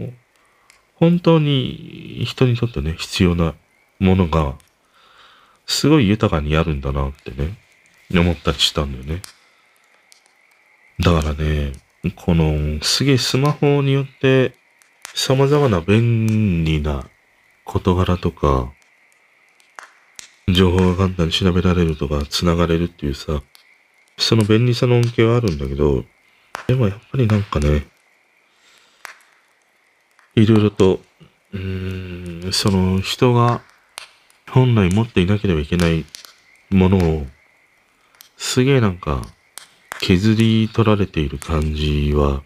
[0.94, 3.56] 本当に人にとってね、必要な
[3.98, 4.54] ものが、
[5.66, 7.58] すごい豊かにあるんだなってね、
[8.14, 9.22] 思ったりしたんだよね。
[11.00, 11.72] だからね、
[12.14, 14.54] この、すげえスマホによって、
[15.14, 17.08] 様々な便利な
[17.64, 18.70] 事柄とか、
[20.52, 23.42] 情報が簡単に調べられるとか、繋がれるっていうさ、
[24.18, 26.04] その便利さの恩恵はあるんだけど、
[26.66, 27.86] でもやっぱりなんかね、
[30.34, 31.00] いろいろと、
[31.52, 33.62] うーん、その人が
[34.50, 36.04] 本来持っていなければいけない
[36.70, 37.26] ものを、
[38.36, 39.22] すげえなんか、
[40.00, 42.42] 削り取られている感じは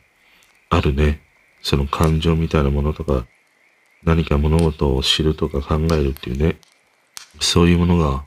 [0.71, 1.21] あるね。
[1.63, 3.27] その感情みたいなものとか、
[4.03, 6.57] 何か物事を知るとか考えるっていうね。
[7.41, 8.25] そういうものが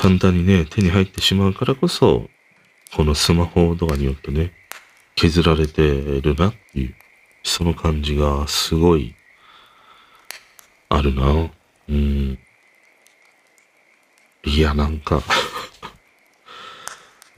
[0.00, 2.28] 簡単にね、手に入ってしまうからこそ、
[2.94, 4.52] このスマホとかによってね、
[5.16, 5.82] 削られて
[6.20, 6.94] るなっていう、
[7.42, 9.16] その感じがすごい
[10.88, 11.50] あるな。
[11.88, 12.38] うん。
[14.44, 15.20] いや、なんか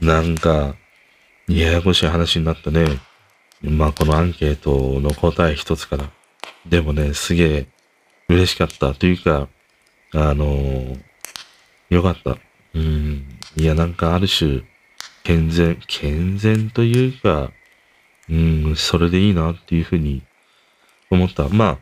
[0.01, 0.77] なんか、
[1.47, 2.87] ややこしい話になったね。
[3.63, 6.11] まあ、このアンケートの答え一つから。
[6.67, 7.67] でもね、すげえ
[8.29, 9.49] 嬉しかったというか、
[10.13, 10.99] あのー、
[11.91, 12.39] よかった。
[12.75, 13.39] うん。
[13.57, 14.63] いや、なんかある種、
[15.23, 17.53] 健全、健全というか、
[18.31, 20.23] うん、それでいいなっていうふうに
[21.11, 21.49] 思った。
[21.49, 21.79] ま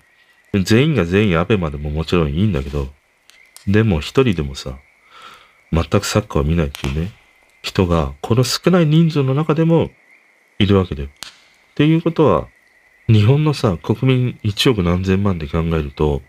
[0.54, 2.88] あ、全員が全員アベマでももちろんいいんだけど、
[3.66, 4.78] でも一人でもさ、
[5.70, 7.12] 全くサッカーを見ないっていうね、
[7.62, 9.90] 人が、この少ない人数の中でも
[10.58, 11.08] いるわけだよ。
[11.08, 12.48] っていうことは、
[13.08, 16.22] 日本のさ、国民1億何千万で考えると、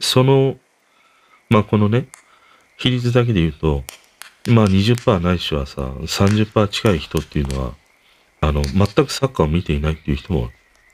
[0.00, 0.56] その、
[1.50, 2.08] まあ、このね、
[2.76, 3.84] 比率だけで言うと、
[4.48, 7.74] まあ20%ないしはさ、30%近い人っていうのは、
[8.40, 10.50] あの、全くサッカーを見ていないっていう人も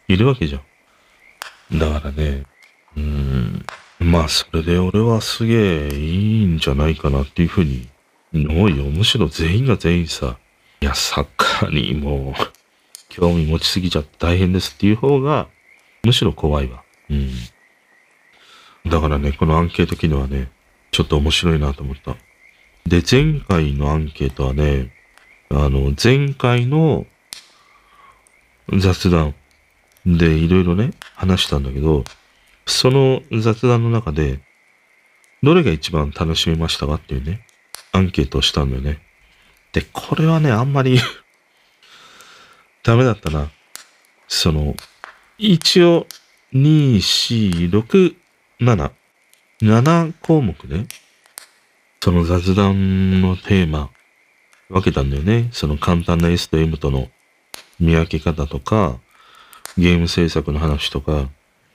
[0.08, 0.58] いるわけじゃ
[1.72, 1.78] ん。
[1.78, 2.44] だからね、
[2.96, 3.66] うん、
[4.00, 7.88] まあそれで俺はすげえいいんじゃないかなっていうふうに
[8.34, 8.84] 思うよ。
[8.84, 10.36] むしろ全員が全員さ、
[10.80, 12.42] いや、サッカーにもう、
[13.08, 15.46] 興味持ちすぎちゃって大変ですっていう方が、
[16.02, 16.82] むしろ怖いわ。
[17.10, 17.30] うん。
[18.90, 20.50] だからね、このアンケート機能はね、
[20.90, 22.16] ちょっと面白いなと思った。
[22.86, 24.92] で、前回のアンケートはね、
[25.50, 27.06] あの、前回の
[28.72, 29.34] 雑談
[30.04, 32.04] でいろいろね、話したんだけど、
[32.66, 34.40] その雑談の中で、
[35.42, 37.46] どれが一番楽しめましたかっていうね、
[37.94, 38.98] アンケートをしたんだよね。
[39.72, 40.98] で、これはね、あんまり
[42.82, 43.50] ダメだったな。
[44.26, 44.74] その、
[45.38, 46.06] 一応、
[46.52, 48.14] 2、4、6、
[48.60, 48.90] 7、
[49.62, 50.86] 7項目で、
[52.02, 53.90] その雑談のテーマ、
[54.68, 55.48] 分けたんだよね。
[55.52, 57.08] その簡単な S と M との
[57.78, 58.98] 見分け方とか、
[59.78, 61.28] ゲーム制作の話とか、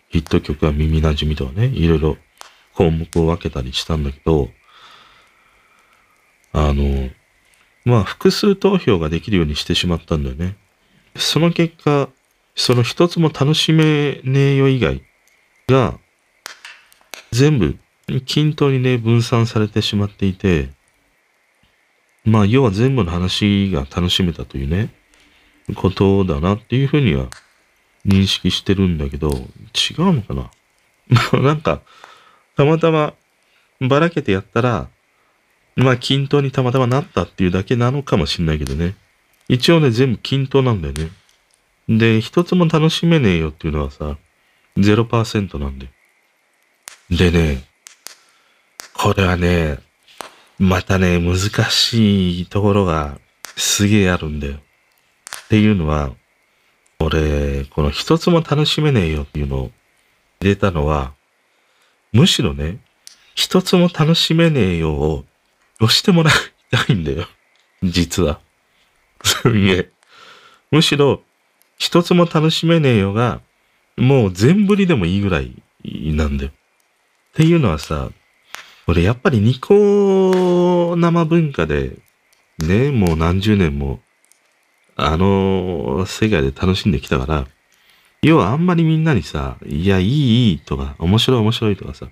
[0.09, 2.17] ヒット曲は耳馴染みとかね、いろいろ
[2.73, 4.49] 項目を分けたりしたんだけど、
[6.51, 7.09] あの、
[7.85, 10.55] まあ、複数投票ができるようにしてしまったんだよね。
[11.15, 12.09] その結果、
[12.55, 15.01] その一つも楽しめねえよ以外
[15.67, 15.99] が、
[17.31, 17.77] 全部
[18.25, 20.69] 均等にね、分散されてしまっていて、
[22.25, 24.89] まあ、要は全部の話が楽しめたというね、
[25.75, 27.27] ことだなっていうふうには
[28.05, 30.51] 認識してるんだけど、違うのかな？
[31.41, 31.81] なんか、
[32.55, 33.13] たまたま
[33.81, 34.89] ばらけてやったら、
[35.79, 38.95] まあ均等にたまたまなったっていうだけなのかもしんないけどね。
[39.47, 41.09] 一応ね、全部均等なんだよね。
[41.89, 44.17] で、一つも楽しめねえよっていうのはさ、
[44.77, 45.87] 0%なんで。
[47.09, 47.63] でね、
[48.93, 49.79] これはね、
[50.59, 51.37] またね、難
[51.71, 53.17] しいところが
[53.55, 54.53] すげえあるんだよ。
[54.55, 56.11] っていうのは、
[56.99, 59.71] 俺、この一つも楽しめねえよっていうのを
[60.41, 61.13] 入れたのは、
[62.11, 62.79] むしろね、
[63.35, 65.25] 一つも楽しめねえよを
[65.79, 66.33] 押してもらい
[66.71, 67.27] たいんだよ。
[67.83, 68.39] 実は。
[69.23, 69.91] すげえ。
[70.71, 71.23] むしろ、
[71.77, 73.41] 一つも楽しめねえよが、
[73.97, 76.51] もう全振りでもいいぐらいなんだよ。
[76.51, 76.53] っ
[77.33, 78.09] ていうのはさ、
[78.87, 81.97] 俺やっぱりニコ生文化で、
[82.59, 83.99] ね、もう何十年も、
[84.95, 87.47] あの世界で楽しんできたから、
[88.21, 92.07] 要はあんまりみんなにさ、いや、いい、いいとか、面白い、面白いとかさ、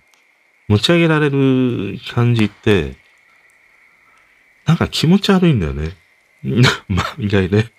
[0.70, 2.96] 持ち上げられる感じって、
[4.68, 5.96] なんか気持ち悪いんだよね。
[6.88, 7.72] まあ、意外ね。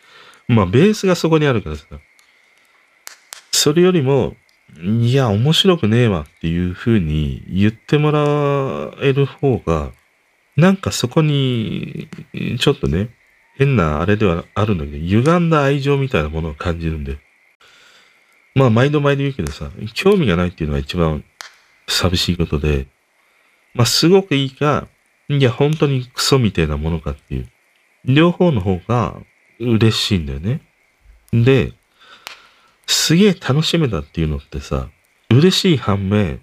[0.48, 1.84] まあ、ベースがそこにあるからさ。
[3.52, 4.36] それよりも、
[4.82, 9.92] いや、面白くねえわっていう風に言ってもらえる方が、
[10.56, 12.08] なんかそこに、
[12.58, 13.10] ちょっとね、
[13.56, 17.18] 変なあれではあるんだけど、歪んだ愛情みたいなものを感じるんで。
[18.54, 21.22] まあ、毎度毎度言うけどさ、興味がないっていうのが一番
[21.86, 22.86] 寂しいことで、
[23.74, 24.88] まあ、すごくいいか、
[25.28, 27.48] いや、本当にクソみたいなものかっていう。
[28.04, 29.14] 両方の方が
[29.60, 30.60] 嬉しいんだよね。
[31.32, 31.72] で、
[32.86, 34.88] すげえ楽しめたっていうのってさ、
[35.30, 36.40] 嬉しい反面、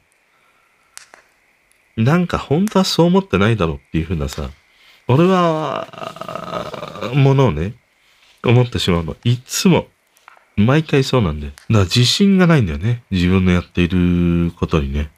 [1.97, 4.49] なんか本当はそう思ってないだろうっていうふうなさ、
[5.07, 7.73] 俺は、ものをね、
[8.43, 9.15] 思ってしまうの。
[9.23, 9.87] いつも、
[10.55, 11.47] 毎回そうなんで。
[11.47, 13.03] だから自信がないんだよね。
[13.11, 15.11] 自分のやっていることにね。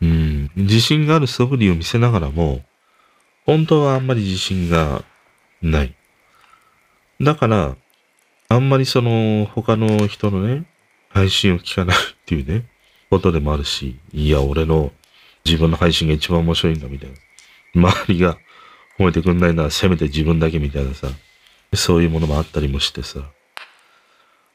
[0.00, 0.50] うん。
[0.56, 2.62] 自信がある素振りを見せながらも、
[3.48, 5.02] 本当はあんまり自信が
[5.62, 5.94] ない。
[7.18, 7.76] だから、
[8.50, 10.66] あんまりその他の人のね、
[11.08, 12.66] 配信を聞かないっていうね、
[13.08, 14.92] ことでもあるし、いや、俺の
[15.46, 17.10] 自分の配信が一番面白いんだみたい
[17.74, 17.90] な。
[17.90, 18.36] 周りが
[18.98, 21.08] 褒めてくんないならせめて自分だけみたいなさ、
[21.72, 23.20] そういうものもあったりもしてさ。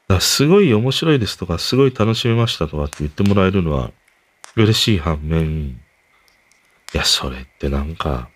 [0.06, 3.90] だすごい面白いですとか、すごい楽しめましたとかって言ってもらえるのは
[4.54, 5.80] 嬉しい反面、
[6.94, 8.30] いや、それってなんか、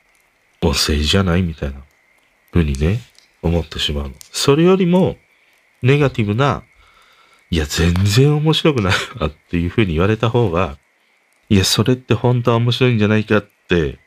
[0.62, 1.76] お世辞じゃないみたいな
[2.52, 3.00] ふうにね、
[3.42, 4.14] 思ってしまうの。
[4.32, 5.16] それよりも、
[5.82, 6.64] ネガティブな、
[7.50, 10.76] いや、全然面白くないわっていうふうに言われた方が、
[11.48, 13.98] いや、それって本当は面白いんじゃないかって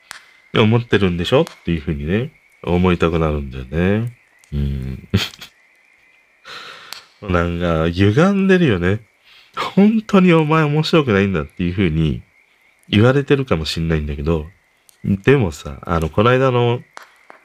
[0.56, 1.42] 思ってるんでしょ？
[1.42, 2.32] っていうふうにね、
[2.64, 4.18] 思いたくなるんだよね。
[4.54, 5.08] うん。
[7.32, 9.00] なんか、歪んでるよね。
[9.56, 12.22] 本当にお前面白くないんだっていうふうに
[12.90, 14.48] 言われてるかもしんないんだけど、
[15.04, 16.82] でもさ、あの、この間の、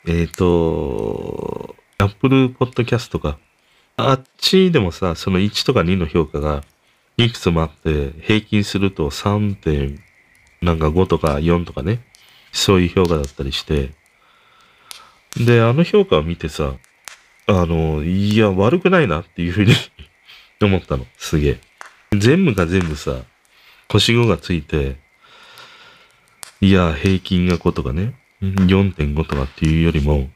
[0.07, 3.39] えっ、ー、と、Apple Podcast とか、
[3.97, 6.63] あっちでもさ、その1とか2の評価が
[7.17, 9.99] いくつもあって、平均すると3点、
[10.61, 12.01] なんか5とか4とかね、
[12.53, 13.93] そういう評価だったりして、
[15.37, 16.75] で、あの評価を見てさ、
[17.47, 19.73] あの、いや、悪くないなっていうふうに
[20.61, 21.07] 思ったの。
[21.17, 21.61] すげえ。
[22.13, 23.23] 全部が全部さ、
[23.89, 24.97] 星5がついて、
[26.67, 30.29] いや、平均が5とかね、4.5とかっていうよりも、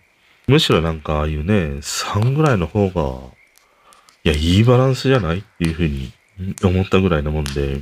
[0.46, 3.18] むしろなんかああいうね、3ぐらいの方が、
[4.22, 6.12] いや、いいバランスじゃないっていうふうに
[6.62, 7.80] 思ったぐらいなもんで、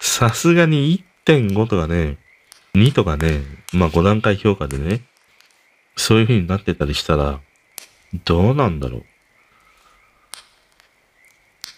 [0.00, 2.16] さすがに1.5とかね、
[2.74, 3.42] 2とかね、
[3.74, 5.02] まあ5段階評価でね、
[5.94, 7.40] そういう風になってたりしたら、
[8.24, 9.02] どうなんだろ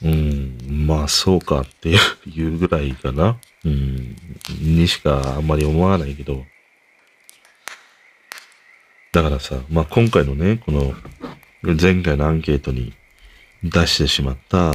[0.04, 0.08] う。
[0.08, 1.90] うん、まあそうかって
[2.26, 3.38] いうぐらいかな。
[3.64, 4.16] うん、
[4.60, 6.44] にしかあんまり思わないけど。
[9.12, 10.94] だからさ、まあ今回のね、この
[11.80, 12.92] 前回のアンケートに
[13.62, 14.74] 出してしまった、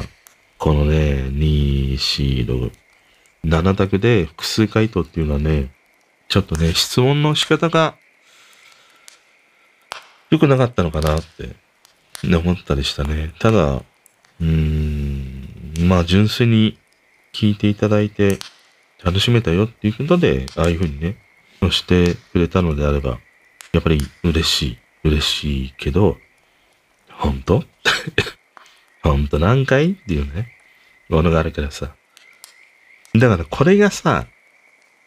[0.58, 2.72] このね、2、4、6、
[3.46, 5.72] 7択で複数回答っていうのはね、
[6.28, 7.96] ちょっとね、質問の仕方が
[10.30, 11.56] 良くなかったのかなって
[12.36, 13.34] 思ったりしたね。
[13.40, 15.09] ただ、うーん、
[15.80, 16.78] まあ純粋に
[17.34, 18.40] 聞いていただいて
[19.04, 21.18] 楽しめたよっていうことで、ああいうふうにね、
[21.62, 23.20] 押してくれたのであれば、
[23.72, 26.18] やっぱり嬉しい、嬉しいけど、
[27.10, 27.64] 本当？
[29.02, 30.56] 本当何回っていうね、
[31.08, 31.96] ものがあるからさ。
[33.16, 34.28] だからこれがさ、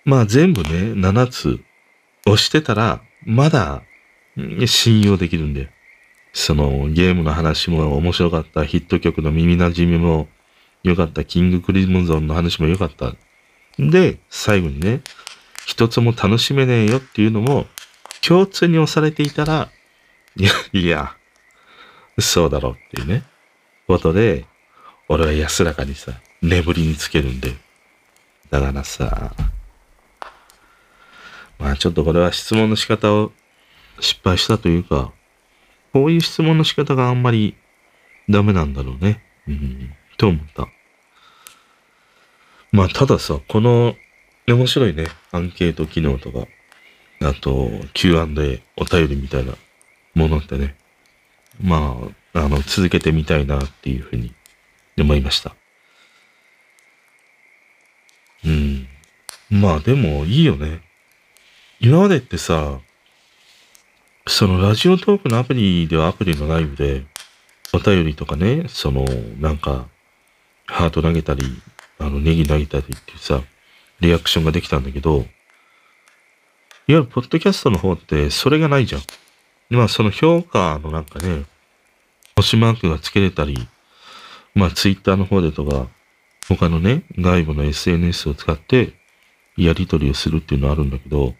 [0.05, 1.61] まあ全部ね、7つ
[2.27, 3.83] 押してたら、まだ
[4.67, 5.69] 信用できるんだよ。
[6.33, 10.29] そのゲームの話も面白かった、ヒット曲の耳馴染みも
[10.83, 13.15] 良かった、キングクリムゾンの話も良かった。
[13.79, 15.03] で、最後にね、
[15.67, 17.67] 一つも楽しめねえよっていうのも
[18.21, 19.71] 共通に押されていたら、
[20.37, 21.17] いや、いや、
[22.19, 23.25] そうだろうっていうね、
[23.87, 24.47] ことで、
[25.09, 27.55] 俺は安らかにさ、眠りにつけるんで。
[28.51, 29.35] だからさ、
[31.59, 33.33] まあちょっとこれは質問の仕方を
[34.01, 35.13] 失敗したというか、
[35.93, 37.57] こういう質問の仕方があんまり
[38.29, 39.23] ダメなんだろうね。
[39.47, 40.69] うん、と思った。
[42.71, 43.97] まあたださ、この
[44.47, 46.47] 面白いね、アンケート機能とか、
[47.23, 49.55] あと Q&A、お便りみたいな
[50.15, 50.77] ものってね、
[51.61, 51.99] ま
[52.35, 54.33] あ、あの、続けてみたいなっていうふうに
[54.97, 55.57] 思いました。
[58.45, 58.87] うん。
[59.51, 60.83] まあでもいいよね。
[61.81, 62.79] 今までってさ、
[64.29, 67.07] そのラジオトークのアプリではアプリのライブで、
[67.73, 69.05] お便りとかね、その、
[69.41, 69.89] なんか、
[70.67, 71.45] ハート投げたり、
[71.99, 73.43] あの、ネギ投げたりっていうさ、
[74.01, 75.25] リアクションができたんだけど、いわ
[76.87, 79.03] ゆるポッドキャストの方ってそれがないじゃん。
[79.71, 81.45] まあその評価のなんかね、
[82.37, 83.69] 星マークがつけれたり、
[84.55, 85.87] まあツイッターの方でとか、
[86.49, 88.93] 他のね、外部の SNS を使って
[89.57, 91.35] やり取りをするっていうのはあるんだけど、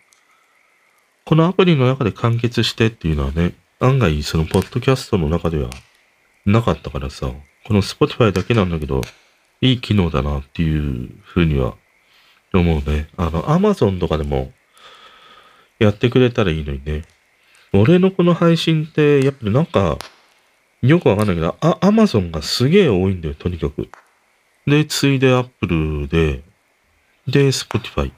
[1.25, 5.71] このアプリの中で完結してっていうのはね、案外そのポッドキャストの中では
[6.47, 7.33] なかったからさ、
[7.65, 9.03] この Spotify だけなんだけど、
[9.61, 11.75] いい機能だなっていうふうには
[12.53, 13.09] 思うね。
[13.17, 14.53] あの、Amazon とかでも
[15.79, 17.03] やってくれたらいいのにね。
[17.73, 19.99] 俺のこの配信って、やっぱりなんか、
[20.83, 23.89] よくわかんないけど、あ、アマゾンがすげえ多いんだよ、とにかく。
[24.67, 26.43] で、ついでアップルで、
[27.27, 28.13] で、スポティファイ。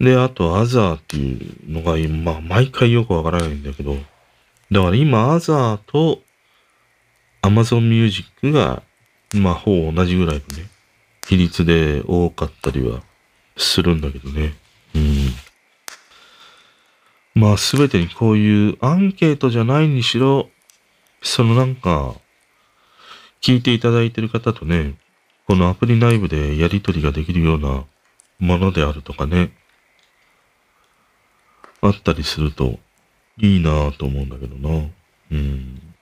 [0.00, 3.96] で、あと、アザーっていうのが、まあ、毎回よくわからないんだけど、
[4.72, 6.22] だから今、アザーと、
[7.46, 8.82] アマゾンミュージックが、
[9.32, 10.68] まあ、ほぼ同じぐらいのね、
[11.28, 13.02] 比率で多かったりは
[13.56, 14.54] するんだけどね。
[14.96, 15.28] うん。
[17.40, 20.50] まあ、すべてにこういうアンケートじゃないにしろ、
[21.22, 22.16] そのなんか、
[23.40, 24.94] 聞いていただいてる方とね、
[25.46, 27.84] このアプリ内部でやり取りができるような
[28.40, 29.52] ものであるとかね、
[31.80, 32.80] あったりすると
[33.38, 34.88] いいなぁと思うんだけどな。
[35.30, 35.95] うん。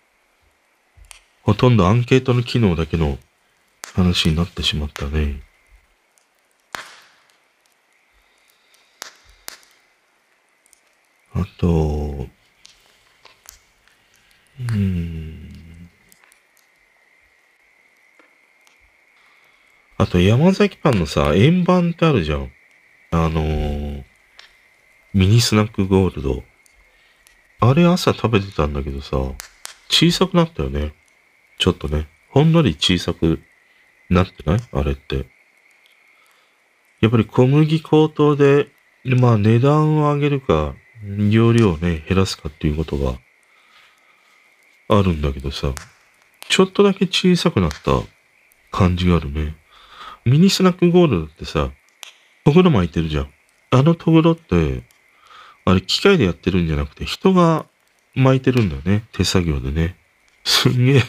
[1.44, 3.18] ほとんどアンケートの機能だけの
[3.94, 5.42] 話になってしまったね。
[11.34, 12.26] あと、
[14.58, 15.50] うん。
[19.98, 22.50] あと、山崎パンのさ、円盤ってあるじゃん。
[23.10, 24.04] あのー、
[25.12, 26.42] ミニスナックゴールド。
[27.60, 29.18] あれ朝食べてたんだけどさ、
[29.90, 30.94] 小さくなったよね。
[31.58, 32.08] ちょっとね。
[32.30, 33.40] ほんのり小さく
[34.10, 34.60] なってない？
[34.72, 35.26] あれって。
[37.00, 38.68] やっぱり小麦高騰で、
[39.04, 40.74] まあ値段を上げるか、
[41.30, 43.18] 容量をね、減らすかっていうことが
[44.88, 45.72] あるんだけどさ、
[46.48, 48.00] ちょっとだけ小さくなった
[48.70, 49.54] 感じがあるね。
[50.24, 51.70] ミニスナックゴールドってさ、
[52.44, 53.30] とぐろ巻いてるじゃん。
[53.70, 54.82] あのとぐろって、
[55.66, 57.66] あれ機械でやってるんじゃなくて人が
[58.14, 59.04] 巻いてるんだよね。
[59.12, 59.96] 手作業でね。
[60.44, 61.02] すんげえ、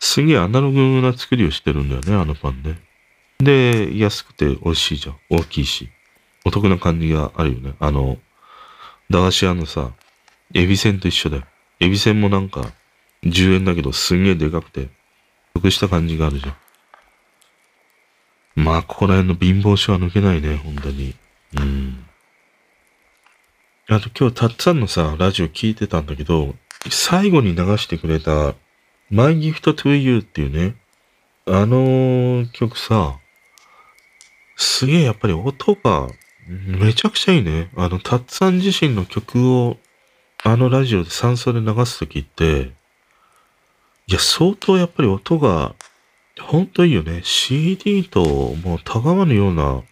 [0.00, 2.78] すげえアナログな作りをしてるんだよね、あのパンね。
[3.38, 5.16] で、安くて美味しいじゃん。
[5.30, 5.90] 大きいし。
[6.44, 7.74] お得な感じがあるよね。
[7.80, 8.18] あの、
[9.10, 9.90] 駄菓子屋のさ、
[10.54, 11.42] エビせんと一緒だよ。
[11.80, 12.72] エビせんもなんか、
[13.24, 14.88] 10円だけどすげえでかくて、
[15.54, 16.56] 得した感じがあるじゃん。
[18.64, 21.14] まあ、ここら辺の貧乏症は抜けないね、本当に。
[21.58, 22.06] うん。
[23.88, 26.54] あと今日、たっつぁんのさ、ラジオ聞いてたんだけど、
[26.90, 28.54] 最後に流してくれた、
[29.10, 30.74] My Gift to You っていうね、
[31.46, 33.18] あの曲さ、
[34.56, 36.08] すげえやっぱり音が
[36.48, 37.70] めちゃくちゃいいね。
[37.76, 39.76] あの、たっつぁん自身の曲を
[40.42, 42.72] あのラジオで酸素で流すときって、
[44.08, 45.74] いや、相当やっぱり音が、
[46.40, 47.22] ほんといいよね。
[47.24, 49.82] CD ともうたがわぬような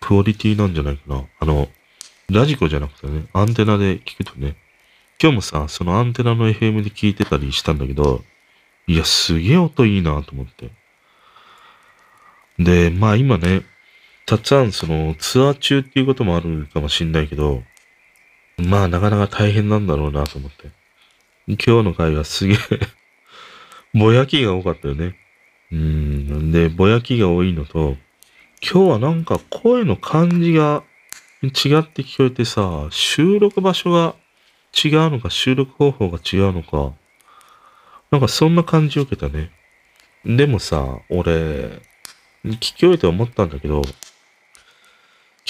[0.00, 1.24] クオリティなんじゃないかな。
[1.40, 1.68] あの、
[2.30, 4.56] ラジコじゃなくてね、アンテナで聞くとね。
[5.20, 8.22] 今日もさ、そのアンテナの FM で聞いてたりしたんだけど、
[8.86, 10.70] いや、すげえ音いいなと思って。
[12.58, 13.62] で、まあ今ね、
[14.26, 17.62] たっつぁんそのツアー中っていうこともあるかもしんないけど、
[18.58, 20.70] まあなかなか大変なんだろうなと思って。
[21.46, 22.56] 今日の回はすげえ
[23.92, 25.16] ぼやきが多かったよね。
[25.72, 26.52] うん。
[26.52, 27.96] で、ぼやきが多いのと、
[28.62, 30.84] 今日はなんか声の感じが
[31.42, 31.50] 違っ
[31.88, 34.14] て聞こえてさ、収録場所が
[34.84, 36.92] 違うのか、収録方法が違うのか、
[38.10, 39.52] なんかそんな感じを受けたね。
[40.24, 41.80] でもさ、俺、
[42.44, 43.82] 聞き終えて思ったんだけど、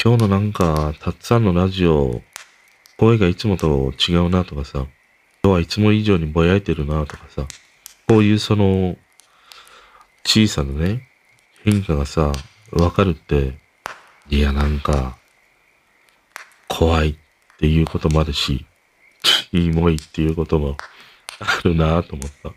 [0.02, 2.20] 今日のなんか、たっつぁんのラジオ、
[2.98, 4.86] 声がいつもと違うなとかさ、
[5.42, 7.46] 今日はいつも以上にぼやいてるなとかさ、
[8.06, 8.98] こういうその、
[10.24, 11.08] 小さなね、
[11.64, 12.32] 変化がさ、
[12.72, 13.58] わかるって、
[14.28, 15.16] いやなんか、
[16.68, 17.14] 怖いっ
[17.58, 18.66] ていうこともあるし、
[19.50, 20.76] キモいっていうことも
[21.41, 22.53] あるなと思った。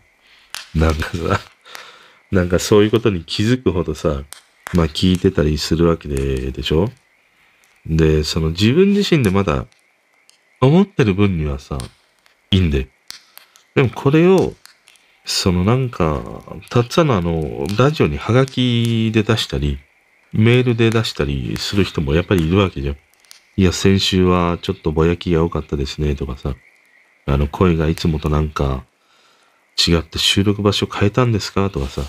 [0.78, 1.40] なんかさ、
[2.30, 4.22] なんかそういうことに気づくほどさ、
[4.72, 6.90] まあ聞いてたりするわけで、でしょ？
[7.86, 9.66] で、その自分自身でまだ
[10.60, 11.78] 思ってる分にはさ、
[12.50, 12.88] いいんで。
[13.74, 14.54] でもこれを、
[15.24, 16.22] そのなんか、
[16.70, 19.78] たっつぁんのあの、ラジオにハガキで出したり、
[20.32, 22.96] メールで出したりする人もやっぱりいるわけじゃん。
[23.56, 26.54] いや、先週はちょっとぼやきが多かったですね、とかさ。
[27.26, 28.84] あの、声がいつもとなんか、
[29.88, 31.70] 違って収録場所変えたんですか？
[31.70, 32.02] とかさ。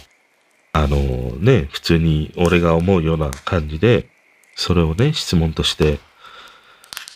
[0.73, 4.09] あのね、普通に俺が思うような感じで、
[4.55, 5.99] それをね、質問として、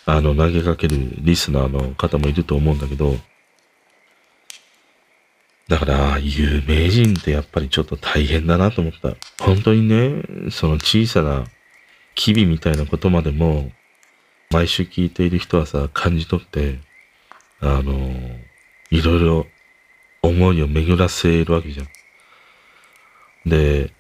[0.06, 3.18] あの、投げかけるリスナーの方もいると思うんだけど、
[5.68, 9.16] だから、有名人ってやっぱりちょっと大変だなと思った。
[9.44, 11.44] 本当にね、その小さな
[12.16, 13.72] 機微みたいなことまでも、
[14.52, 16.80] 毎週聞いている人はさ、感じ取って、
[17.62, 18.12] あの、
[18.90, 19.48] いろいろ
[20.22, 21.88] 思いを巡らせるわけじゃん。
[23.50, 23.92] で、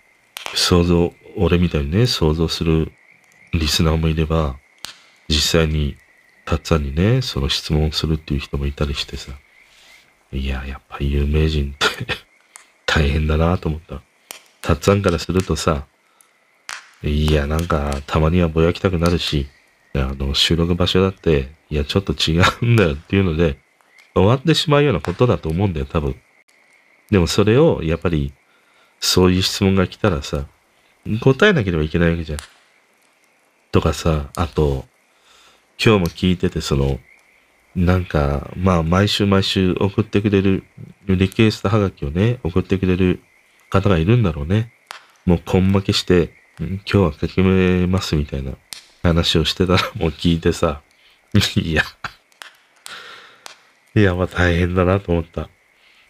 [0.55, 2.91] 想像、俺みたいにね、想像する
[3.53, 4.57] リスナーもいれば、
[5.28, 5.97] 実際に、
[6.45, 9.34] たっつぁんにね、その質問するっていう人もいたりしてさ。
[10.32, 12.07] いや、やっぱ有名人って
[12.86, 14.01] 大変だなと思った。
[14.62, 15.86] たっつぁんからするとさ、
[17.03, 19.47] いや、なんか、たまにはぼやきたくなるし、
[19.95, 23.57] あの、収録場所だって、いや、ちょっと違うんだよっていうので、
[24.13, 26.15] 終わってしまうようなことだと思うんだよ、多分。
[27.09, 28.33] でもそれを、やっぱり、
[28.99, 30.45] そういう質問が来たらさ、
[31.21, 32.39] 答えなければいけないわけじゃん。
[33.71, 34.85] とかさ、あと、
[35.83, 36.99] 今日も聞いてて、その、
[37.75, 40.63] なんか、まあ、毎週毎週送ってくれる、
[41.07, 43.21] リクエストはがきをね、送ってくれる
[43.69, 44.73] 方がいるんだろうね。
[45.25, 48.53] もう、根負けして、今日は書き込めますみたいな
[49.03, 50.81] 話をしてたら、もう聞いてさ、
[51.55, 51.83] いや、
[53.95, 55.49] いや、まあ大変だなと思った。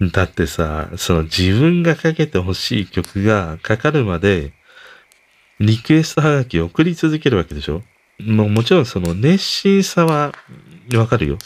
[0.02, 4.54] だってさ、その自分がかけてほしい曲がかかるまで、
[5.60, 7.84] リクエストはがきを送り続けるわけでしょ？
[8.20, 10.34] もうもちろんその熱心さは
[10.94, 11.38] わかるよ。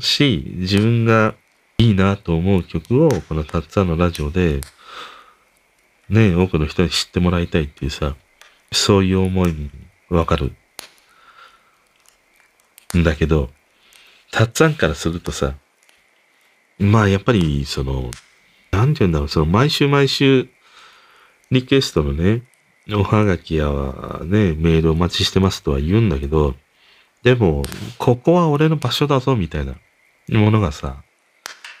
[0.00, 1.34] し、自分が
[1.78, 4.60] いいなと思う曲をこのたっつぁんのラジオで、
[6.08, 8.16] ね、多くの人に知ってもらいたいっていうさ、
[8.72, 10.52] そういう思いもわかる。
[12.98, 13.50] んだけど、
[14.30, 15.54] たっつぁんからするとさ、
[16.78, 18.10] まあやっぱりその、
[18.72, 20.48] なんて言うんだろう、その毎週毎週
[21.50, 22.42] リクエストのね、
[22.92, 23.66] おはがきや
[24.22, 26.54] ね、メールお待ちしてますとは言うんだけど、
[27.22, 27.62] でも、
[27.96, 29.74] ここは俺の場所だぞ、みたいな
[30.28, 31.02] ものがさ、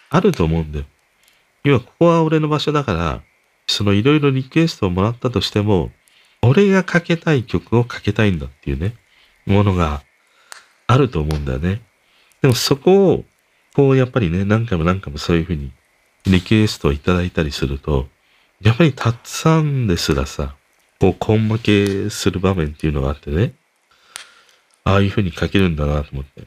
[0.08, 0.84] あると思うんだよ。
[1.64, 3.22] 要は、ここは俺の場所だから、
[3.66, 5.90] そのいろいろリクエストをもらったとしても、
[6.40, 8.94] 俺がかけたい曲をかけたいんだっていうね、
[9.46, 10.02] ものが
[10.86, 11.82] あると思うんだよね。
[12.42, 13.24] でもそこを、
[13.74, 15.72] こうやっぱりね、何回も何回もそういうふうに
[16.26, 18.08] リクエストをいただいたりすると、
[18.60, 20.54] やっぱりたっさんですらさ、
[21.00, 23.54] こう、根負けする場面っていうのがあってね、
[24.84, 26.44] ああいう風に書けるんだなと思って。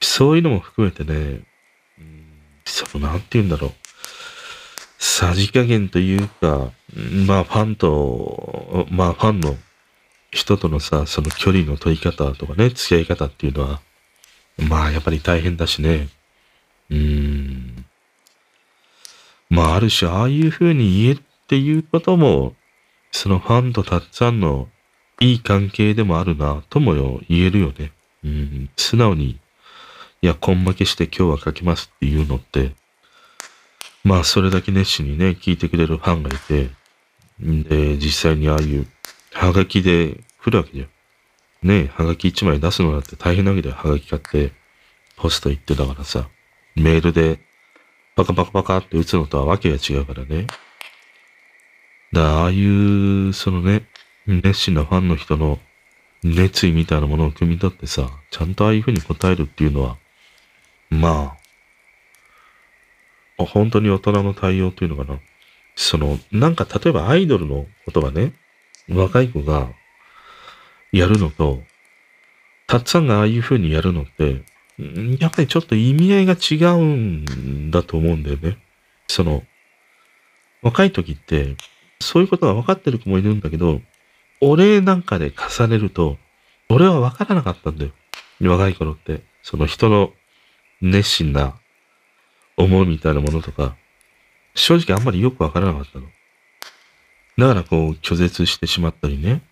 [0.00, 1.40] そういうのも含めてね、
[1.98, 2.24] うん、
[2.64, 3.72] その、なんて言うんだろう。
[4.98, 6.70] さじ加減というか、
[7.26, 9.56] まあファンと、まあファンの
[10.32, 13.80] 人とのさ、その距離の取り方とかね、付き合い方っていうのは、
[14.58, 16.08] まあやっぱり大変だしね。
[16.90, 17.84] うーん。
[19.50, 22.54] まあある種ああいう風に言えっていうことも、
[23.10, 24.68] そのファンとたっつぁんの
[25.20, 27.92] いい関係でもあるな、ともよ言えるよね。
[28.24, 29.38] うん、素直に、
[30.22, 32.72] いや、根負けして今日は書きますっていうのって、
[34.04, 36.70] まあ、それだけ熱心にね、聞いてくれるファンがいて、
[37.38, 38.86] で、実際にああいう、
[39.32, 40.88] はがきで来るわけじゃん。
[41.62, 43.76] ねえはがき一枚出すのだって大変なわけだよ。
[43.76, 44.52] はがき買って、
[45.16, 46.28] ポスト行ってだからさ、
[46.74, 47.40] メールで、
[48.14, 50.46] パカパカパカって打つのとはわけが違うからね。
[52.12, 53.86] だああいう、そのね、
[54.26, 55.58] 熱心なファンの人の
[56.22, 59.96] 熱意みたいなものを汲み取ってさ、ちゃんとああいう風に答えるっていうのは、
[60.90, 61.36] ま
[63.38, 65.18] あ、本当に大人の対応というのかな。
[65.74, 68.32] その、なんか例えばアイドルのことがね、
[68.88, 69.70] 若い子が
[70.92, 71.62] やるのと、
[72.66, 74.42] たっつぁんがああいう風にやるのって、
[75.18, 78.58] やっぱりちょっと意味合いが違うんだと思うんだよね。
[79.08, 79.42] その、
[80.62, 81.56] 若い時って、
[82.00, 83.80] そういうことが分かってる子もいるんだけど、
[84.40, 86.18] 俺なんかで重ねると、
[86.68, 87.92] 俺は分からなかったんだよ。
[88.40, 89.22] 若い頃って。
[89.42, 90.12] その人の
[90.80, 91.54] 熱心な
[92.56, 93.76] 思いみたいなものとか、
[94.54, 96.06] 正直あんまりよく分からなかったの。
[97.38, 99.42] だからこう拒絶してしまったりね、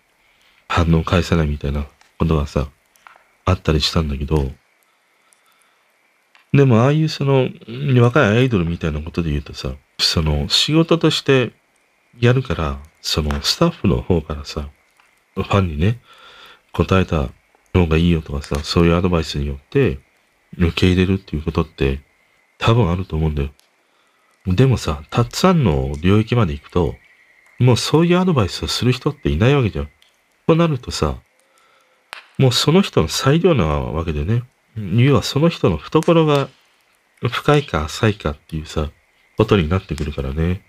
[0.67, 1.85] 反応返さないみたいな
[2.19, 2.67] ことがさ、
[3.45, 4.51] あったりしたんだけど、
[6.53, 7.49] でもああいうその
[8.01, 11.53] 若いアイドルみたいなことで言うとさ、その仕事として
[12.19, 14.69] やるから、そのスタッフの方からさ、
[15.35, 15.99] ファンにね、
[16.73, 17.29] 答えた
[17.73, 19.99] 方がいいよとかさ、そういうアドバイスによって
[20.57, 22.01] 受け入れるっていうことって
[22.57, 23.49] 多分あると思うんだよ。
[24.45, 26.95] でもさ、たっつぁんの領域まで行くと、
[27.61, 29.89] もうそういうアドバイスをする人っていないわけじゃん。
[30.47, 31.17] となるとさ、
[32.37, 34.43] もうその人の裁量なわけでね。
[34.75, 36.49] 要はその人の懐が
[37.29, 38.89] 深いか浅いかっていうさ、
[39.37, 40.63] ことになってくるからね。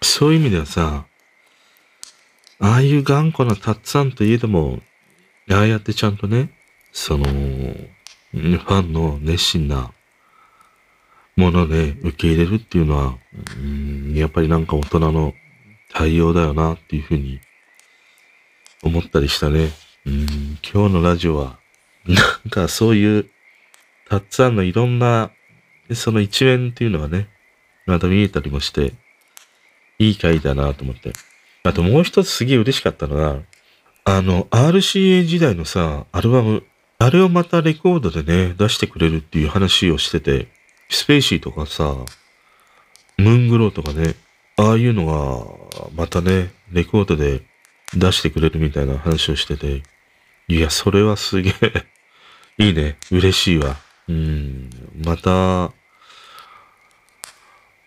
[0.00, 1.04] そういう意味ではさ、
[2.60, 4.80] ああいう頑固なたっつぁんといえども、
[5.50, 6.50] ああやってちゃんとね、
[6.92, 9.92] その、ファンの熱心な
[11.36, 13.14] もので受け入れるっていうのは、
[13.58, 15.34] うん、やっぱりなんか大人の
[15.92, 17.40] 対応だよなっていうふうに
[18.82, 19.70] 思ったりしたね。
[20.06, 21.58] うん、今日のラジオは、
[22.06, 22.14] な
[22.46, 23.30] んかそういう、
[24.08, 25.30] たっつぁんのいろんな、
[25.92, 27.28] その一面っていうのがね、
[27.86, 28.92] また見えたりもして、
[29.98, 31.12] いい回だなと思って。
[31.62, 33.40] あともう一つすげえ嬉しかったのが、
[34.04, 36.64] あの、RCA 時代のさ、アルバム、
[36.98, 40.48] あれをまたレコードでね、出してくれるっていう話をしてて、
[40.88, 41.94] スペーシーとかさ、
[43.16, 44.14] ムングローとかね、
[44.56, 47.42] ああいうのが、またね、レコードで
[47.94, 49.82] 出してくれるみたいな話をしてて、
[50.48, 51.86] いや、それはすげえ
[52.58, 52.96] いいね。
[53.10, 53.76] 嬉しいわ。
[54.08, 54.70] うん。
[55.04, 55.72] また、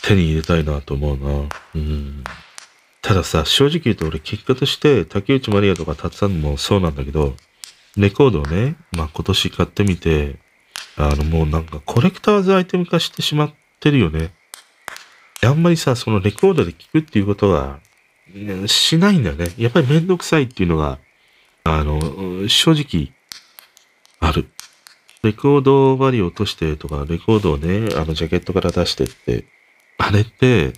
[0.01, 1.49] 手に入れたいなと思うな。
[1.75, 2.23] うん。
[3.01, 7.35] たださ、正直言うと俺結果として竹内まりやとかたつさんもそうなんだけど、
[7.95, 10.35] レコードをね、まあ今年買ってみて、
[10.97, 14.31] あのもうなんかコレクターズアイテム化してしまってるよね。
[15.43, 17.79] あんまりさ、そのレコードで聴くっていうことは、
[18.65, 19.49] しないんだよね。
[19.57, 20.99] やっぱりめんどくさいっていうのが、
[21.63, 23.13] あの、正直、
[24.19, 24.49] ある。
[25.23, 29.45] レコードバリを落としてとか、レコードをね、あの、ジャケットから出してって、
[29.97, 30.73] あれって、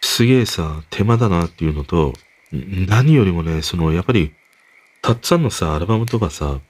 [0.00, 2.12] すげえさ、手間だなっていうのと、
[2.52, 4.32] 何よりもね、その、やっぱり、
[5.02, 6.60] たっつぁんのさ、アルバムとかさ、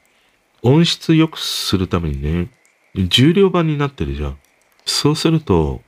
[0.63, 2.49] 音質良くするためにね、
[2.95, 4.39] 重量版になってるじゃん。
[4.85, 5.83] そうすると、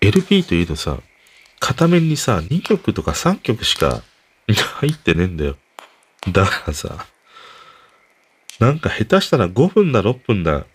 [0.00, 0.98] LP といえどさ、
[1.58, 4.02] 片面にさ、2曲とか3曲しか
[4.80, 5.56] 入ってねえんだよ。
[6.32, 7.06] だからさ、
[8.58, 10.66] なんか下手したら5分だ、6分だ、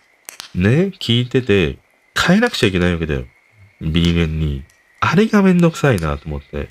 [0.53, 1.77] ね、聞いてて、
[2.17, 3.25] 変えなくちゃいけないわけだよ。
[3.81, 4.63] B 面に。
[4.99, 6.69] あれがめんどくさいなと思って。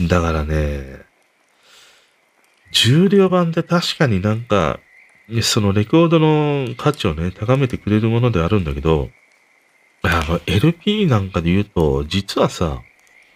[0.00, 1.02] だからね、
[2.72, 4.80] 重量版って確かになんか、
[5.42, 9.10] そのレコードの価値をね、高めてくれるものであるんだけど、
[10.02, 12.82] あの、LP なんかで言うと、実はさ、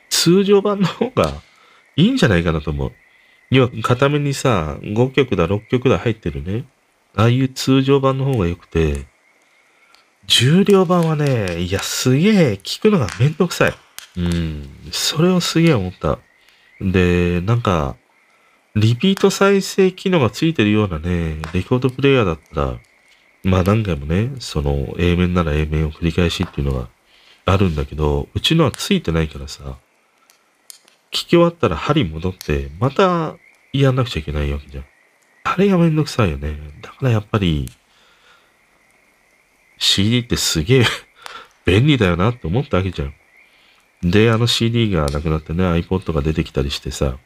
[0.08, 1.32] 通常版の方が
[1.96, 2.92] いいんじゃないかなと思う。
[3.50, 6.64] 要は、片面にさ、5曲だ、6曲だ入ってるね。
[7.16, 9.06] ああいう通常版の方が良くて、
[10.26, 13.74] 重量版はね、いや、すげえ聞くのがめんどくさい。
[14.16, 14.68] うん。
[14.92, 16.20] それをすげえ思った。
[16.80, 17.96] で、なんか、
[18.76, 22.78] リピート再生機能がついてるようなね、レコードプレイヤーだったら、
[23.42, 26.88] まあ何回もね、その A 面なら A 面を繰り返しっていうのが
[27.46, 29.76] あるんだけど、うちのはついてないからさ、
[31.10, 33.34] 聞き終わったら針戻って、また
[33.72, 34.84] やんなくちゃいけないわけじゃん。
[35.42, 36.56] あれがめんどくさいよね。
[36.80, 37.68] だからやっぱり、
[39.78, 40.84] CD ってすげえ
[41.64, 43.14] 便利だよなって思ったわけじゃん。
[44.02, 47.18] で、あの CD がなくなってね、iPod が出てきたりしてさ、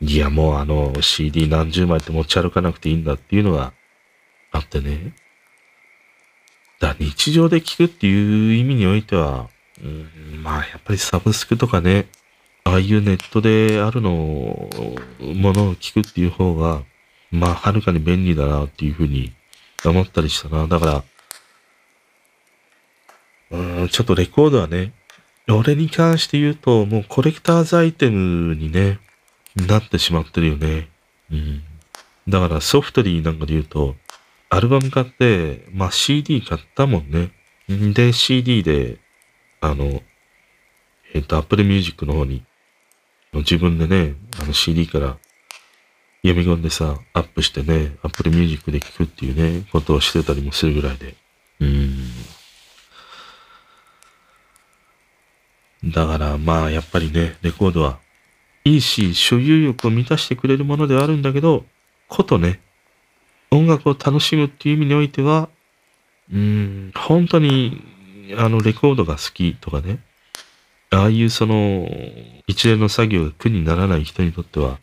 [0.00, 3.72] いや、もうあの CD 何十枚って持ち歩かなくていいんだっていうのが
[4.52, 5.12] あってね。
[6.80, 9.48] だ日常で聞くっていう意味においては、
[9.82, 12.06] うん、まあやっぱりサブスクとかね、
[12.62, 16.82] ああいうネットであるのものを聞くっていう方が、
[17.32, 19.32] まあはるかに便利だなっていうふうに
[19.84, 20.68] 思ったりしたな。
[20.68, 21.04] だか
[23.50, 24.92] ら、うん、ちょっとレコードはね、
[25.48, 29.00] 俺に関して言うと、もうコレクターズアイテムにね、
[29.66, 30.88] なってしまってるよね。
[31.30, 31.62] うん。
[32.28, 33.96] だからソフトリーなんかで言うと、
[34.50, 37.30] アルバム買って、まあ CD 買ったもんね。
[37.68, 38.98] で、CD で、
[39.60, 40.02] あの、
[41.14, 42.44] えっ、と、Apple Music の方に、
[43.32, 45.18] 自分でね、あの CD から
[46.22, 51.14] 読み込んでさ、アップしてね、Apple Music で聴くっていうね、ことをしてたりもするぐらいで。
[51.60, 52.10] うん。
[55.84, 57.98] だからまあやっぱりね、レコードは
[58.64, 61.64] いいし、所有欲を満たしてくれるものではあるんだけど、
[62.08, 62.60] ことね、
[63.50, 65.48] 音楽を楽しむっていう意味においては、
[66.32, 67.82] うん、本当に、
[68.36, 70.00] あの、レコードが好きとかね、
[70.90, 71.88] ああいうその、
[72.46, 74.78] 一連の作業が苦にならない人にとっては、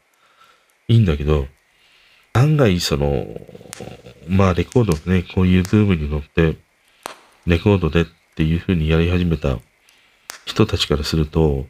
[0.88, 1.48] いいんだけど、
[2.34, 3.26] 案外その、
[4.28, 6.58] まあレコードね、こういうブームに乗って、
[7.48, 8.06] レコードでっ
[8.36, 9.58] ていう風にやり始めた
[10.46, 11.66] 人たちからすると、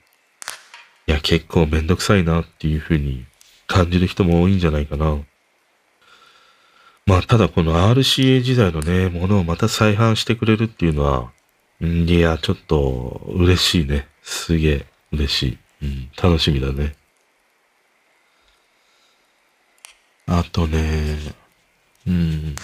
[1.08, 3.26] いや、結構めんどくさいなっていう風に
[3.68, 5.20] 感じる人も多いんじゃないかな。
[7.06, 11.32] まあ、ただこの RCA 時代のね、ものをまた再販してくれるっていうのは、
[11.80, 14.08] いや、ちょっと嬉しいね。
[14.24, 15.58] すげえ嬉しい。
[15.84, 16.96] うん、楽しみだね。
[20.26, 21.18] あとね、
[22.08, 22.56] うん。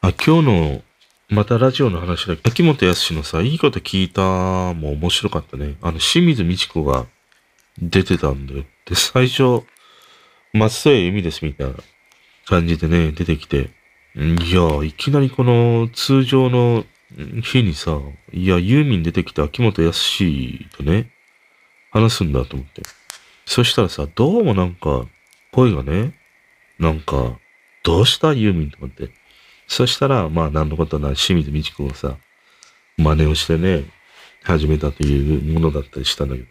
[0.00, 0.82] あ、今日の、
[1.28, 4.22] またラジオの話だけど、秋元康のさ、いいこと聞いた
[4.74, 5.76] も面白かったね。
[5.82, 7.06] あの、清水美智子が
[7.82, 8.64] 出てたんだよ。
[8.84, 9.64] で、最初、
[10.52, 11.74] 松添由美ですみたいな
[12.46, 13.70] 感じでね、出てきて、
[14.14, 16.84] いや、いきなりこの通常の
[17.42, 17.98] 日にさ、
[18.32, 20.18] いや、ユーミン出てきて秋元康
[20.76, 21.10] とね、
[21.90, 22.82] 話すんだと思って。
[23.46, 25.06] そしたらさ、どうもなんか、
[25.50, 26.14] 声がね、
[26.78, 27.36] なんか、
[27.82, 29.10] どうしたユーミンと思って。
[29.66, 32.16] そしたら、まあ、なんのことない清水美智子がさ、
[32.96, 33.84] 真似をしてね、
[34.42, 36.48] 始めたというものだったりしたんだけど。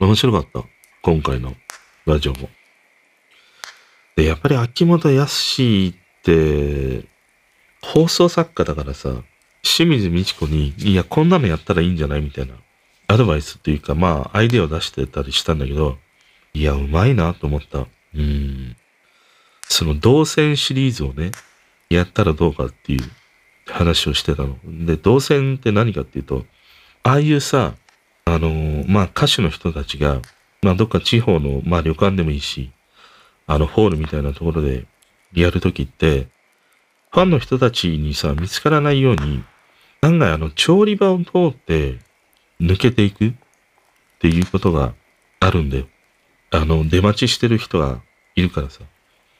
[0.00, 0.68] 面白かった。
[1.02, 1.54] 今回の
[2.06, 2.48] ラジオも。
[4.16, 7.04] で、やっぱり秋元康って、
[7.82, 9.22] 放送作家だからさ、
[9.62, 12.54] 清水美智子に、いや、こんなのやったらいいんじゃないみたいな、
[13.08, 15.98] アドバイスっていうか、まあ、アイデアを出してたりしたんだけど、
[16.52, 17.86] いや、うまいなと思った。
[18.14, 18.76] うん。
[19.68, 21.32] その、動線シリーズをね、
[21.94, 23.00] やったらどうかっていう
[23.66, 24.56] 話をしてたの。
[24.64, 26.44] で、動線って何かっていうと、
[27.02, 27.74] ああいうさ、
[28.24, 30.20] あの、まあ、歌手の人たちが、
[30.62, 32.72] まあ、どっか地方の、まあ、旅館でもいいし、
[33.46, 34.86] あの、ホールみたいなところで
[35.34, 36.28] やるときって、
[37.10, 39.44] ファンの人たちにさ、見つからないように、
[40.00, 41.98] 案外あの、調理場を通って
[42.60, 43.32] 抜けていくっ
[44.20, 44.94] ていうことが
[45.40, 45.86] あるんだよ。
[46.50, 48.00] あの、出待ちしてる人が
[48.34, 48.80] いるからさ、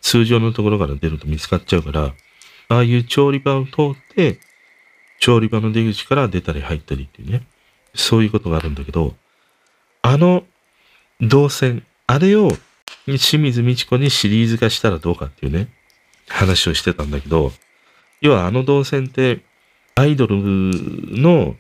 [0.01, 2.13] 通常のところから出ると見つかっちゃうから、
[2.69, 4.39] ああいう調理場を通って、
[5.21, 7.47] 調理場の出口から出たり入ったりっていうね、
[7.95, 9.15] そういうことがあるんだけど、
[10.03, 10.45] あの
[11.21, 12.51] 動線、あれを
[13.07, 15.69] 清水美智子にシリーズ化したらどうかっていうね、
[16.29, 17.53] 話をしてたんだけど、
[18.21, 19.41] 要はあの動線って、
[19.95, 21.57] アイドルの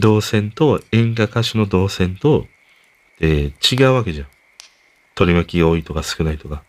[0.00, 2.46] 動線と演歌歌手の動線と、
[3.20, 4.26] えー、違うわけじゃん。
[5.14, 6.62] 取り巻きが多いとか少ないとか。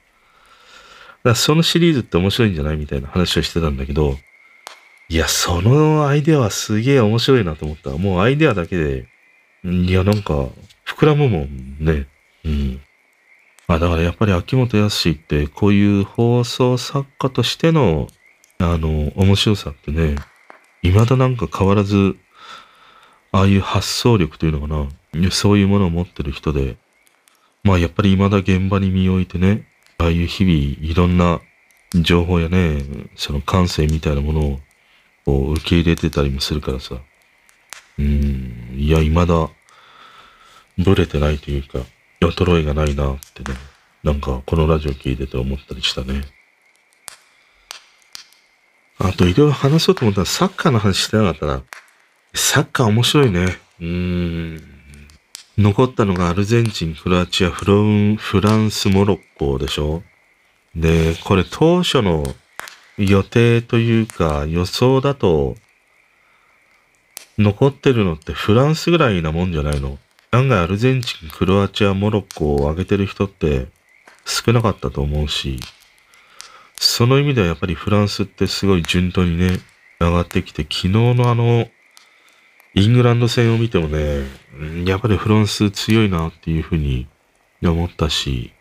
[1.23, 4.17] だそのシリーズって面白いんじゃないみたいな話をしてたんだけど、
[5.09, 7.89] いや、そのアイデアはすげえ面白いなと思った。
[7.91, 9.07] もうアイデアだけで、
[9.63, 10.47] いや、なんか、
[10.85, 12.07] 膨らむもんね。
[12.45, 12.81] うん。
[13.69, 18.07] まあだからやっぱり秋元康ってこういう放送作家としての
[18.57, 20.15] あの面白さってね、
[20.81, 22.17] 未だなんか変わらず、
[23.31, 24.89] ああいう発想力というのか
[25.21, 26.77] な、そういうものを持ってる人で、
[27.63, 29.67] まあやっぱり未だ現場に身を置いてね、
[29.99, 31.41] ああいう日々いろんな
[31.93, 32.81] 情報やね、
[33.15, 34.59] その感性みたいなものを
[35.25, 36.95] こう受け入れてたりもするからさ、
[37.97, 39.49] うん、いや未だ
[40.77, 41.79] ブレてないというか、
[42.21, 43.57] 衰えがないなってね、
[44.03, 46.23] なんかこのラジオ聞いてて思ったりしたね。
[48.99, 51.63] あといろいろ話そうと思ったらサッカーの話してなかったな。
[52.33, 53.57] サッカー面白いね。
[53.81, 54.78] うーん。
[55.61, 60.03] 残ったのがアルゼンチン、クロアチア、フロン、フランス、モロッコでしょ？
[60.73, 62.23] で、これ当初の
[62.97, 65.57] 予定というか予想だと、
[67.37, 69.97] 残ってるのってフランスぐらいなもんじゃないの？
[70.31, 73.67] 案外アルゼンチン、クロアチア、モロッコを上げてる人って
[74.25, 75.59] 少なかったと思うし、
[76.77, 79.59] その意味ではやっぱりフランスってすごい順当にね、
[79.99, 81.67] 上がってきて、昨日のあの、
[82.75, 84.25] イングランド戦を見てもね、
[84.85, 87.07] やっぱりフランス強いなっていうふうに
[87.63, 88.53] 思ったし、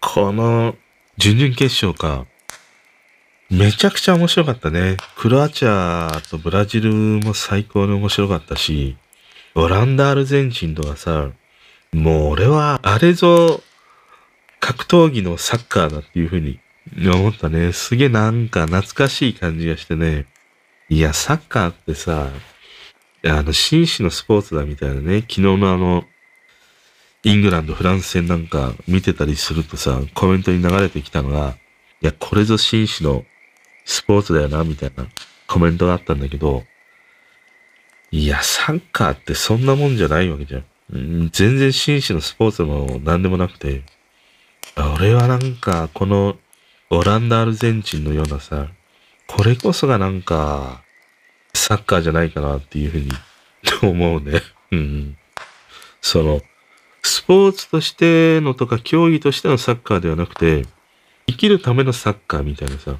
[0.00, 0.76] この
[1.18, 2.26] 準々決勝か、
[3.50, 4.96] めちゃくちゃ面白かったね。
[5.16, 8.96] クロアチアとブラジルも最高に面白かったし、
[9.54, 11.30] オランダ、アルゼンチンとかさ、
[11.92, 13.62] もう俺はあれぞ
[14.58, 16.58] 格闘技のサッカーだっていう風に
[17.06, 17.72] 思ったね。
[17.72, 20.26] すげえなんか懐かしい感じがしてね。
[20.94, 22.28] いや、サッカーってさ、
[23.24, 25.22] あの、紳士のスポーツだみたいなね。
[25.22, 26.04] 昨日のあの、
[27.24, 31.56] イングランド、フランス戦なんか見てたりするとさ、コメントに流れてきたのが、
[32.00, 33.24] いや、これぞ紳士の
[33.84, 35.08] スポーツだよな、みたいな
[35.48, 36.62] コメントがあったんだけど、
[38.12, 40.64] いや、サッカーってそんなもんじゃないわけじゃん。
[41.32, 43.82] 全然紳士のスポーツも何でもなくて、
[44.96, 46.36] 俺はなんか、この
[46.90, 48.68] オランダ、アルゼンチンのようなさ、
[49.26, 50.83] これこそがなんか、
[51.66, 53.10] サッカーじゃないかなっていうふうに
[53.90, 54.42] 思うね。
[54.70, 55.16] うん。
[56.02, 56.42] その、
[57.02, 60.66] スポーツとしてのとか競技としてのサッカーではなくて、
[61.26, 62.98] 生きるためのサッカーみたいなさ、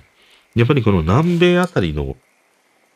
[0.55, 2.17] やっぱりこの南米あたりの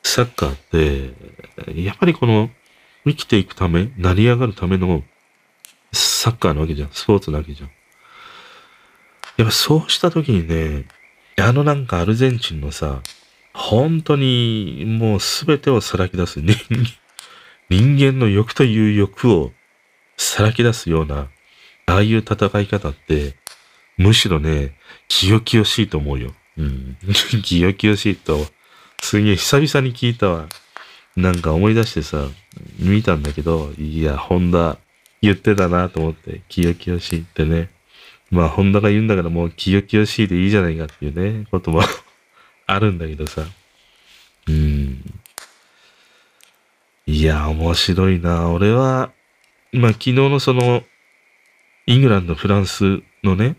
[0.02, 2.50] サッカーって、やっぱりこの
[3.04, 5.04] 生きていくため、成り上がるための
[5.92, 6.88] サッカーなわけじゃん。
[6.92, 7.70] スポーツなわけじゃん。
[9.36, 10.86] やっぱそうした時にね、
[11.38, 13.02] あのなんかアルゼンチンのさ、
[13.58, 16.54] 本当にもう全てをさらき出す人
[17.68, 19.50] 人間の欲という欲を
[20.16, 21.28] さらき出すような、
[21.86, 23.34] ああいう戦い方って、
[23.96, 24.76] むしろね、
[25.08, 26.34] 清々しいと思うよ。
[26.56, 26.96] うん。
[27.42, 28.46] 清々しいと、
[29.00, 30.48] すげえ久々に聞いたわ。
[31.16, 32.28] なんか思い出してさ、
[32.78, 34.78] 見たんだけど、いや、ホンダ
[35.20, 37.70] 言ってたなと思って、清々しいってね。
[38.30, 41.82] まあ、ホンダが言うんだからもう清々しいでいいじゃないかっていうね、ことも
[42.68, 43.42] あるんだけどさ。
[44.46, 45.02] うん。
[47.06, 48.50] いや、面白いな。
[48.50, 49.10] 俺は、
[49.72, 50.82] まあ、昨日のその、
[51.86, 53.56] イングランド、フランスのね、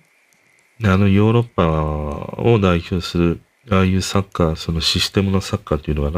[0.83, 3.41] あのヨーロッパを代表する、
[3.71, 6.17] ああいうサッカー、そのシステムのサッカーっていうのか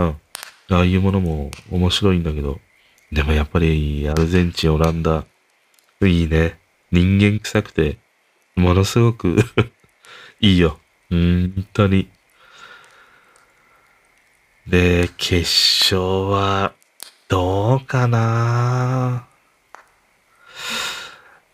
[0.70, 0.78] な。
[0.78, 2.60] ああいうものも面白いんだけど、
[3.14, 5.26] でもやっぱりアルゼンチン、オランダ、
[6.02, 6.60] いいね。
[6.92, 7.98] 人間臭くて、
[8.56, 9.38] ものすごく
[10.42, 10.80] いいよ。
[11.10, 12.10] うん本当に。
[14.68, 16.74] で、決勝は、
[17.28, 19.28] どうかな？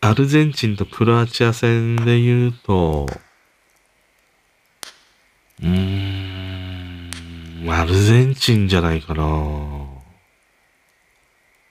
[0.01, 3.07] アルゼンチンとクロアチア戦で言うと、
[5.61, 7.09] うーん、
[7.69, 9.23] アルゼンチンじゃないかな。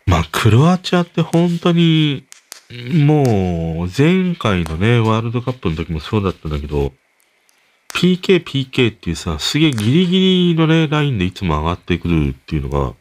[0.07, 2.25] まあ、クロアチアって本当に、
[2.93, 6.93] もう、前回のね、ワールドカップの時もそうだったんだけど、
[7.97, 10.21] PK、PK っていうさ、すげえギリギ
[10.51, 12.95] リのね、ラインでいつも上がってくるっていうのが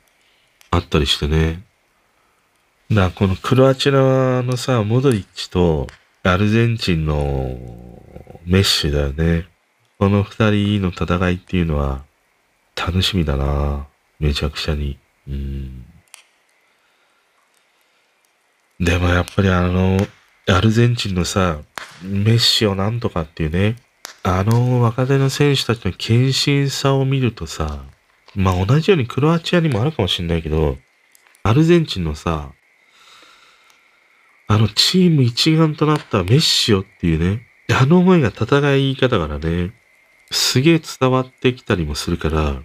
[0.72, 1.64] あったりしてね。
[2.90, 3.92] だこのクロアチア
[4.42, 5.88] のさ、モドリッチと
[6.24, 7.58] アルゼンチンの
[8.46, 9.48] メッシだよね。
[10.00, 12.06] この二人の戦いっていうのは
[12.78, 13.88] 楽しみだな。
[14.22, 14.98] めちゃくちゃに。
[15.28, 15.86] うん。
[18.80, 19.98] でもやっぱりあの、
[20.48, 21.58] アルゼンチンのさ、
[22.02, 23.76] メッシをなんとかっていうね、
[24.28, 27.86] あの若手の選手たちの献身さを見るとさ、
[28.34, 30.78] まあ同じようにクロアチアにもあるかもしれないけど、
[31.44, 32.52] アルゼンチンのさ、
[34.48, 39.74] あのチーム一丸となったメッシよっていうね、あの思いが戦い方からね、
[40.32, 42.64] すげえ伝わってきたりもするから、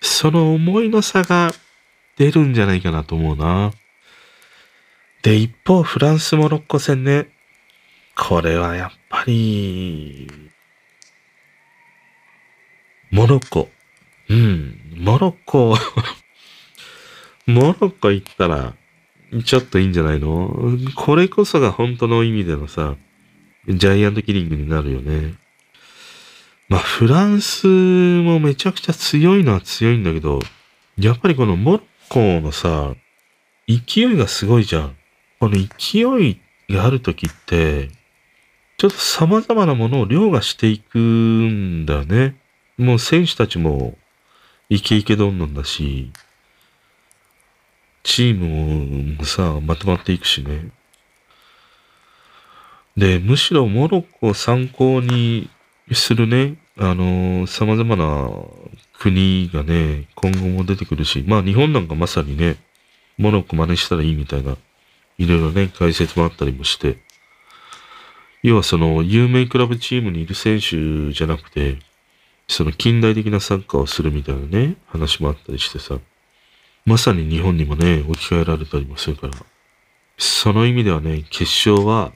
[0.00, 1.52] その思いの差が
[2.18, 3.70] 出るんじゃないかなと思うな。
[5.22, 7.28] で、一方、フランス・モロッコ戦ね。
[8.16, 10.46] これはやっぱり、
[13.10, 13.68] モロッコ。
[14.28, 15.76] うん、モロッコ、
[17.46, 18.74] モロッコ行ったら、
[19.44, 20.78] ちょっといいんじゃないの？
[20.96, 22.96] これこそが本当の意味でのさ、
[23.68, 25.34] ジャイアントキリングになるよね。
[26.68, 30.40] まあ、フランスもめちゃくちゃ強いのは強いんだけど、
[30.98, 32.94] やっぱりこのモロッコのさ、
[33.68, 34.96] 勢いがすごいじゃん。
[35.38, 37.90] この勢いがあるときって、
[38.78, 42.36] ちょっと様々なものを凌駕していくんだよね。
[42.78, 43.96] もう選手たちも
[44.68, 46.10] イケイケどんどんだし、
[48.02, 50.70] チームもさ、まとまっていくしね。
[52.96, 55.50] で、むしろモロッコを参考に
[55.92, 58.30] するね、あの様々な
[58.98, 62.56] 国がね、今後も出てくるし、まあ日本なんかまさにね、
[63.16, 64.56] モロッコ真似したらいいみたいな、
[65.18, 66.98] いろいろね、解説もあったりもして、
[68.42, 71.78] 要はその有名クラブチームにいる選手じゃなくて、
[72.48, 75.98] その近代的なサッカーをするみたいなね、話もあったりしてさ、
[76.84, 79.34] まさに日本にもね、置き換えられたりもするから、
[80.18, 82.12] その意味ではね、決勝は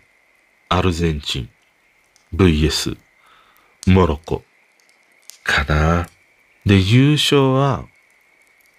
[0.69, 1.49] アルゼンチン
[2.35, 2.97] VS
[3.89, 4.43] モロッコ
[5.43, 6.09] かな。
[6.65, 7.87] で、優勝は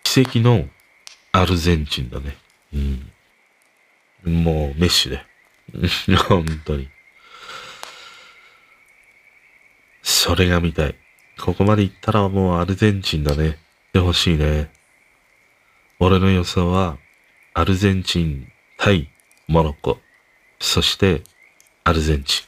[0.04, 0.66] 奇跡の
[1.34, 2.38] アルゼンチンだね。
[2.74, 2.78] う
[4.30, 4.43] ん。
[4.43, 5.26] もうメッシュで。
[6.28, 6.89] 本当に。
[10.02, 10.95] それが見たい。
[11.42, 13.58] ここまで行ったらもうアルゼンチンだね。
[13.94, 14.72] でほしいね。
[16.00, 16.98] 俺の予想は、
[17.54, 19.10] アルゼンチン対
[19.48, 19.98] モロッコ。
[20.60, 21.22] そして、
[21.84, 22.46] アルゼンチン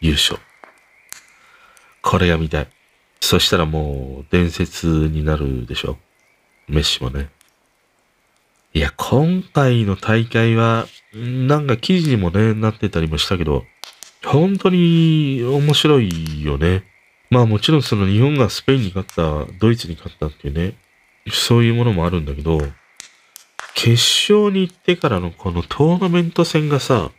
[0.00, 0.40] 優勝。
[2.00, 2.68] これが見たい。
[3.20, 5.98] そしたらもう伝説になるでしょ。
[6.68, 7.28] メッシもね。
[8.72, 13.64] いや、今回の大会は、なんか記事にもね、なってたりもしたけど、
[14.24, 16.84] 本当に面白いよね。
[17.30, 20.74] まあもちろんその日本がスペインに勝った、ドイツに勝ったっていうね、
[21.30, 22.60] そういうものもあるんだけど、
[23.74, 23.92] 決
[24.32, 27.10] 勝に行ってからのこのトーナメント戦がさ、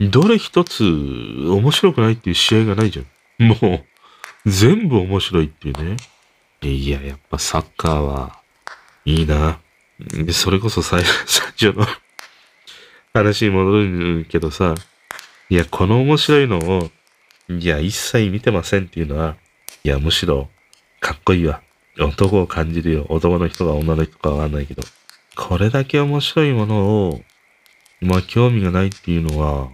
[0.00, 3.48] どれ一つ面白くないっていう試合がないじゃん。
[3.48, 5.96] もう、全部面白いっていうね。
[6.62, 8.40] いや、やっぱサッカーは
[9.04, 9.58] いいな。
[10.32, 11.86] それこそ最初の
[13.14, 14.74] 話に戻るけどさ、
[15.48, 16.90] いや、この面白いのを、
[17.48, 19.36] いや、一切見てませんっていうのは、
[19.86, 20.48] いや、むしろ、
[20.98, 21.62] かっこいいわ。
[21.96, 23.06] 男を感じるよ。
[23.08, 24.82] 男の人が女の人かわかんないけど。
[25.36, 27.20] これだけ面白いものを、
[28.00, 29.68] まあ、興味がないっていうのは、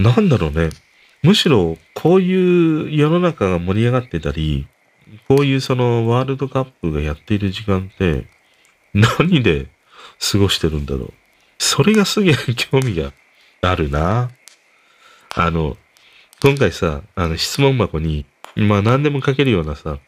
[0.00, 0.70] なんだろうね。
[1.22, 4.66] むしろ、こういう世の中が盛り上がってたり、
[5.28, 8.26] こういうそのワールドカップがやっている時間って、
[8.92, 9.68] 何で
[10.18, 11.12] 過ごしてるんだろう。
[11.60, 13.12] それがすげえ興味が
[13.60, 14.32] あるな。
[15.36, 15.76] あの、
[16.42, 18.26] 今回さ、あの質問箱に、
[18.56, 20.00] まあ何でも書けるようなさ、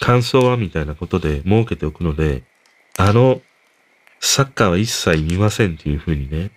[0.00, 2.42] 感想はみたいなことで設けておくので、
[2.96, 3.42] あの、
[4.18, 6.52] サッカーは一切見ませんっていうふうにね、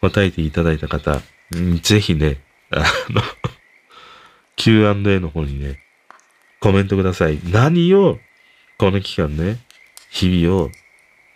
[0.00, 1.20] 答えていただいた方、
[1.82, 2.40] ぜひね、
[2.70, 2.78] あ
[3.10, 3.20] の
[4.56, 5.78] Q&A の方にね、
[6.58, 7.38] コメントください。
[7.44, 8.18] 何を、
[8.78, 9.58] この期間ね、
[10.08, 10.70] 日々を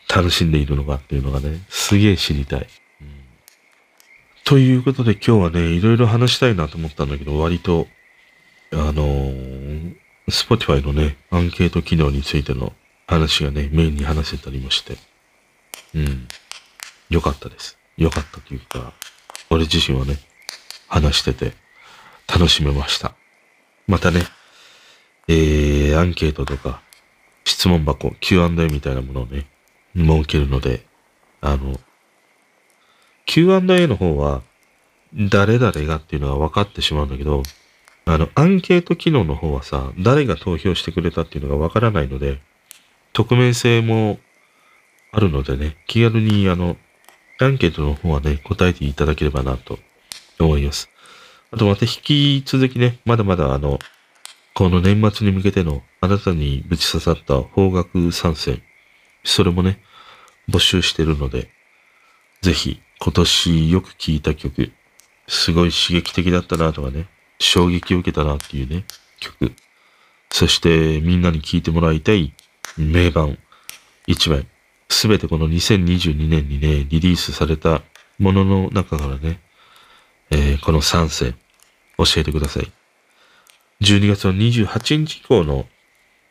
[0.09, 2.67] 楽しんでいるのかっていうのがね、すげえ知りたい。
[4.51, 7.87] ということで今日はね、いろいろ話したいなと思ったんだけど、割と、
[8.73, 9.95] あのー、
[10.27, 12.73] Spotify のね、アンケート機能についての
[13.07, 14.97] 話がね、メインに話せたりもして、
[15.95, 16.27] うん、
[17.11, 17.79] よかったです。
[17.97, 18.93] よかったというか、
[19.51, 20.17] 俺自身はね、
[20.89, 21.53] 話してて
[22.27, 23.15] 楽しめました。
[23.87, 24.25] またね、
[25.29, 26.83] えー、アンケートとか、
[27.45, 29.47] 質問箱、Q&A みたいなものをね、
[29.95, 30.85] 設けるので、
[31.41, 31.79] あの、
[33.31, 34.43] Q&A の方は、
[35.15, 37.45] 誰々がっていうのは分かってしまうんだけど、
[38.05, 42.41] あの、アンケート機能の方はさ、誰が投票してくれたっていうのが分からないので、
[43.13, 44.19] 匿名性も
[45.13, 46.77] あるのでね、気軽にあの、
[47.39, 49.79] アンケートの方はね、答えていただければなと
[50.41, 50.91] 思います。
[51.53, 53.79] あとまた引き続きね、まだまだあの、
[54.55, 58.61] この年末に向けてのあなたにぶち刺さった方角参戦、
[59.23, 59.81] それもね、
[60.49, 61.49] 募集してるので、
[62.43, 64.73] ぜひ今年よく聴いた曲、
[65.27, 67.07] すごい刺激的だったなとかね、
[67.39, 68.85] 衝撃を受けたなっていうね、
[69.21, 69.53] 曲、
[70.31, 72.35] そしてみんなに聴いてもらいたい
[72.77, 73.39] 名盤。
[74.07, 74.47] 1枚、
[74.89, 77.83] すべてこの2022年にね、リリースされた
[78.19, 79.41] ものの中からね、
[80.31, 81.35] えー、この3選
[81.97, 82.71] 教えてください。
[83.81, 85.67] 12月の28日以降の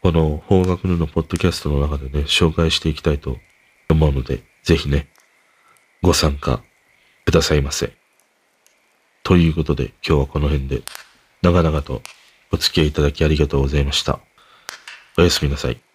[0.01, 3.37] この方角のポッドキャストの中でね、紹介していきたいと
[3.89, 5.07] 思うので、ぜひね、
[6.01, 6.61] ご参加
[7.25, 7.91] くださいませ。
[9.23, 10.81] ということで、今日はこの辺で、
[11.41, 12.01] 長々と
[12.51, 14.19] お付き合いいただきありがとうございました。
[15.17, 15.88] おやすみなさい。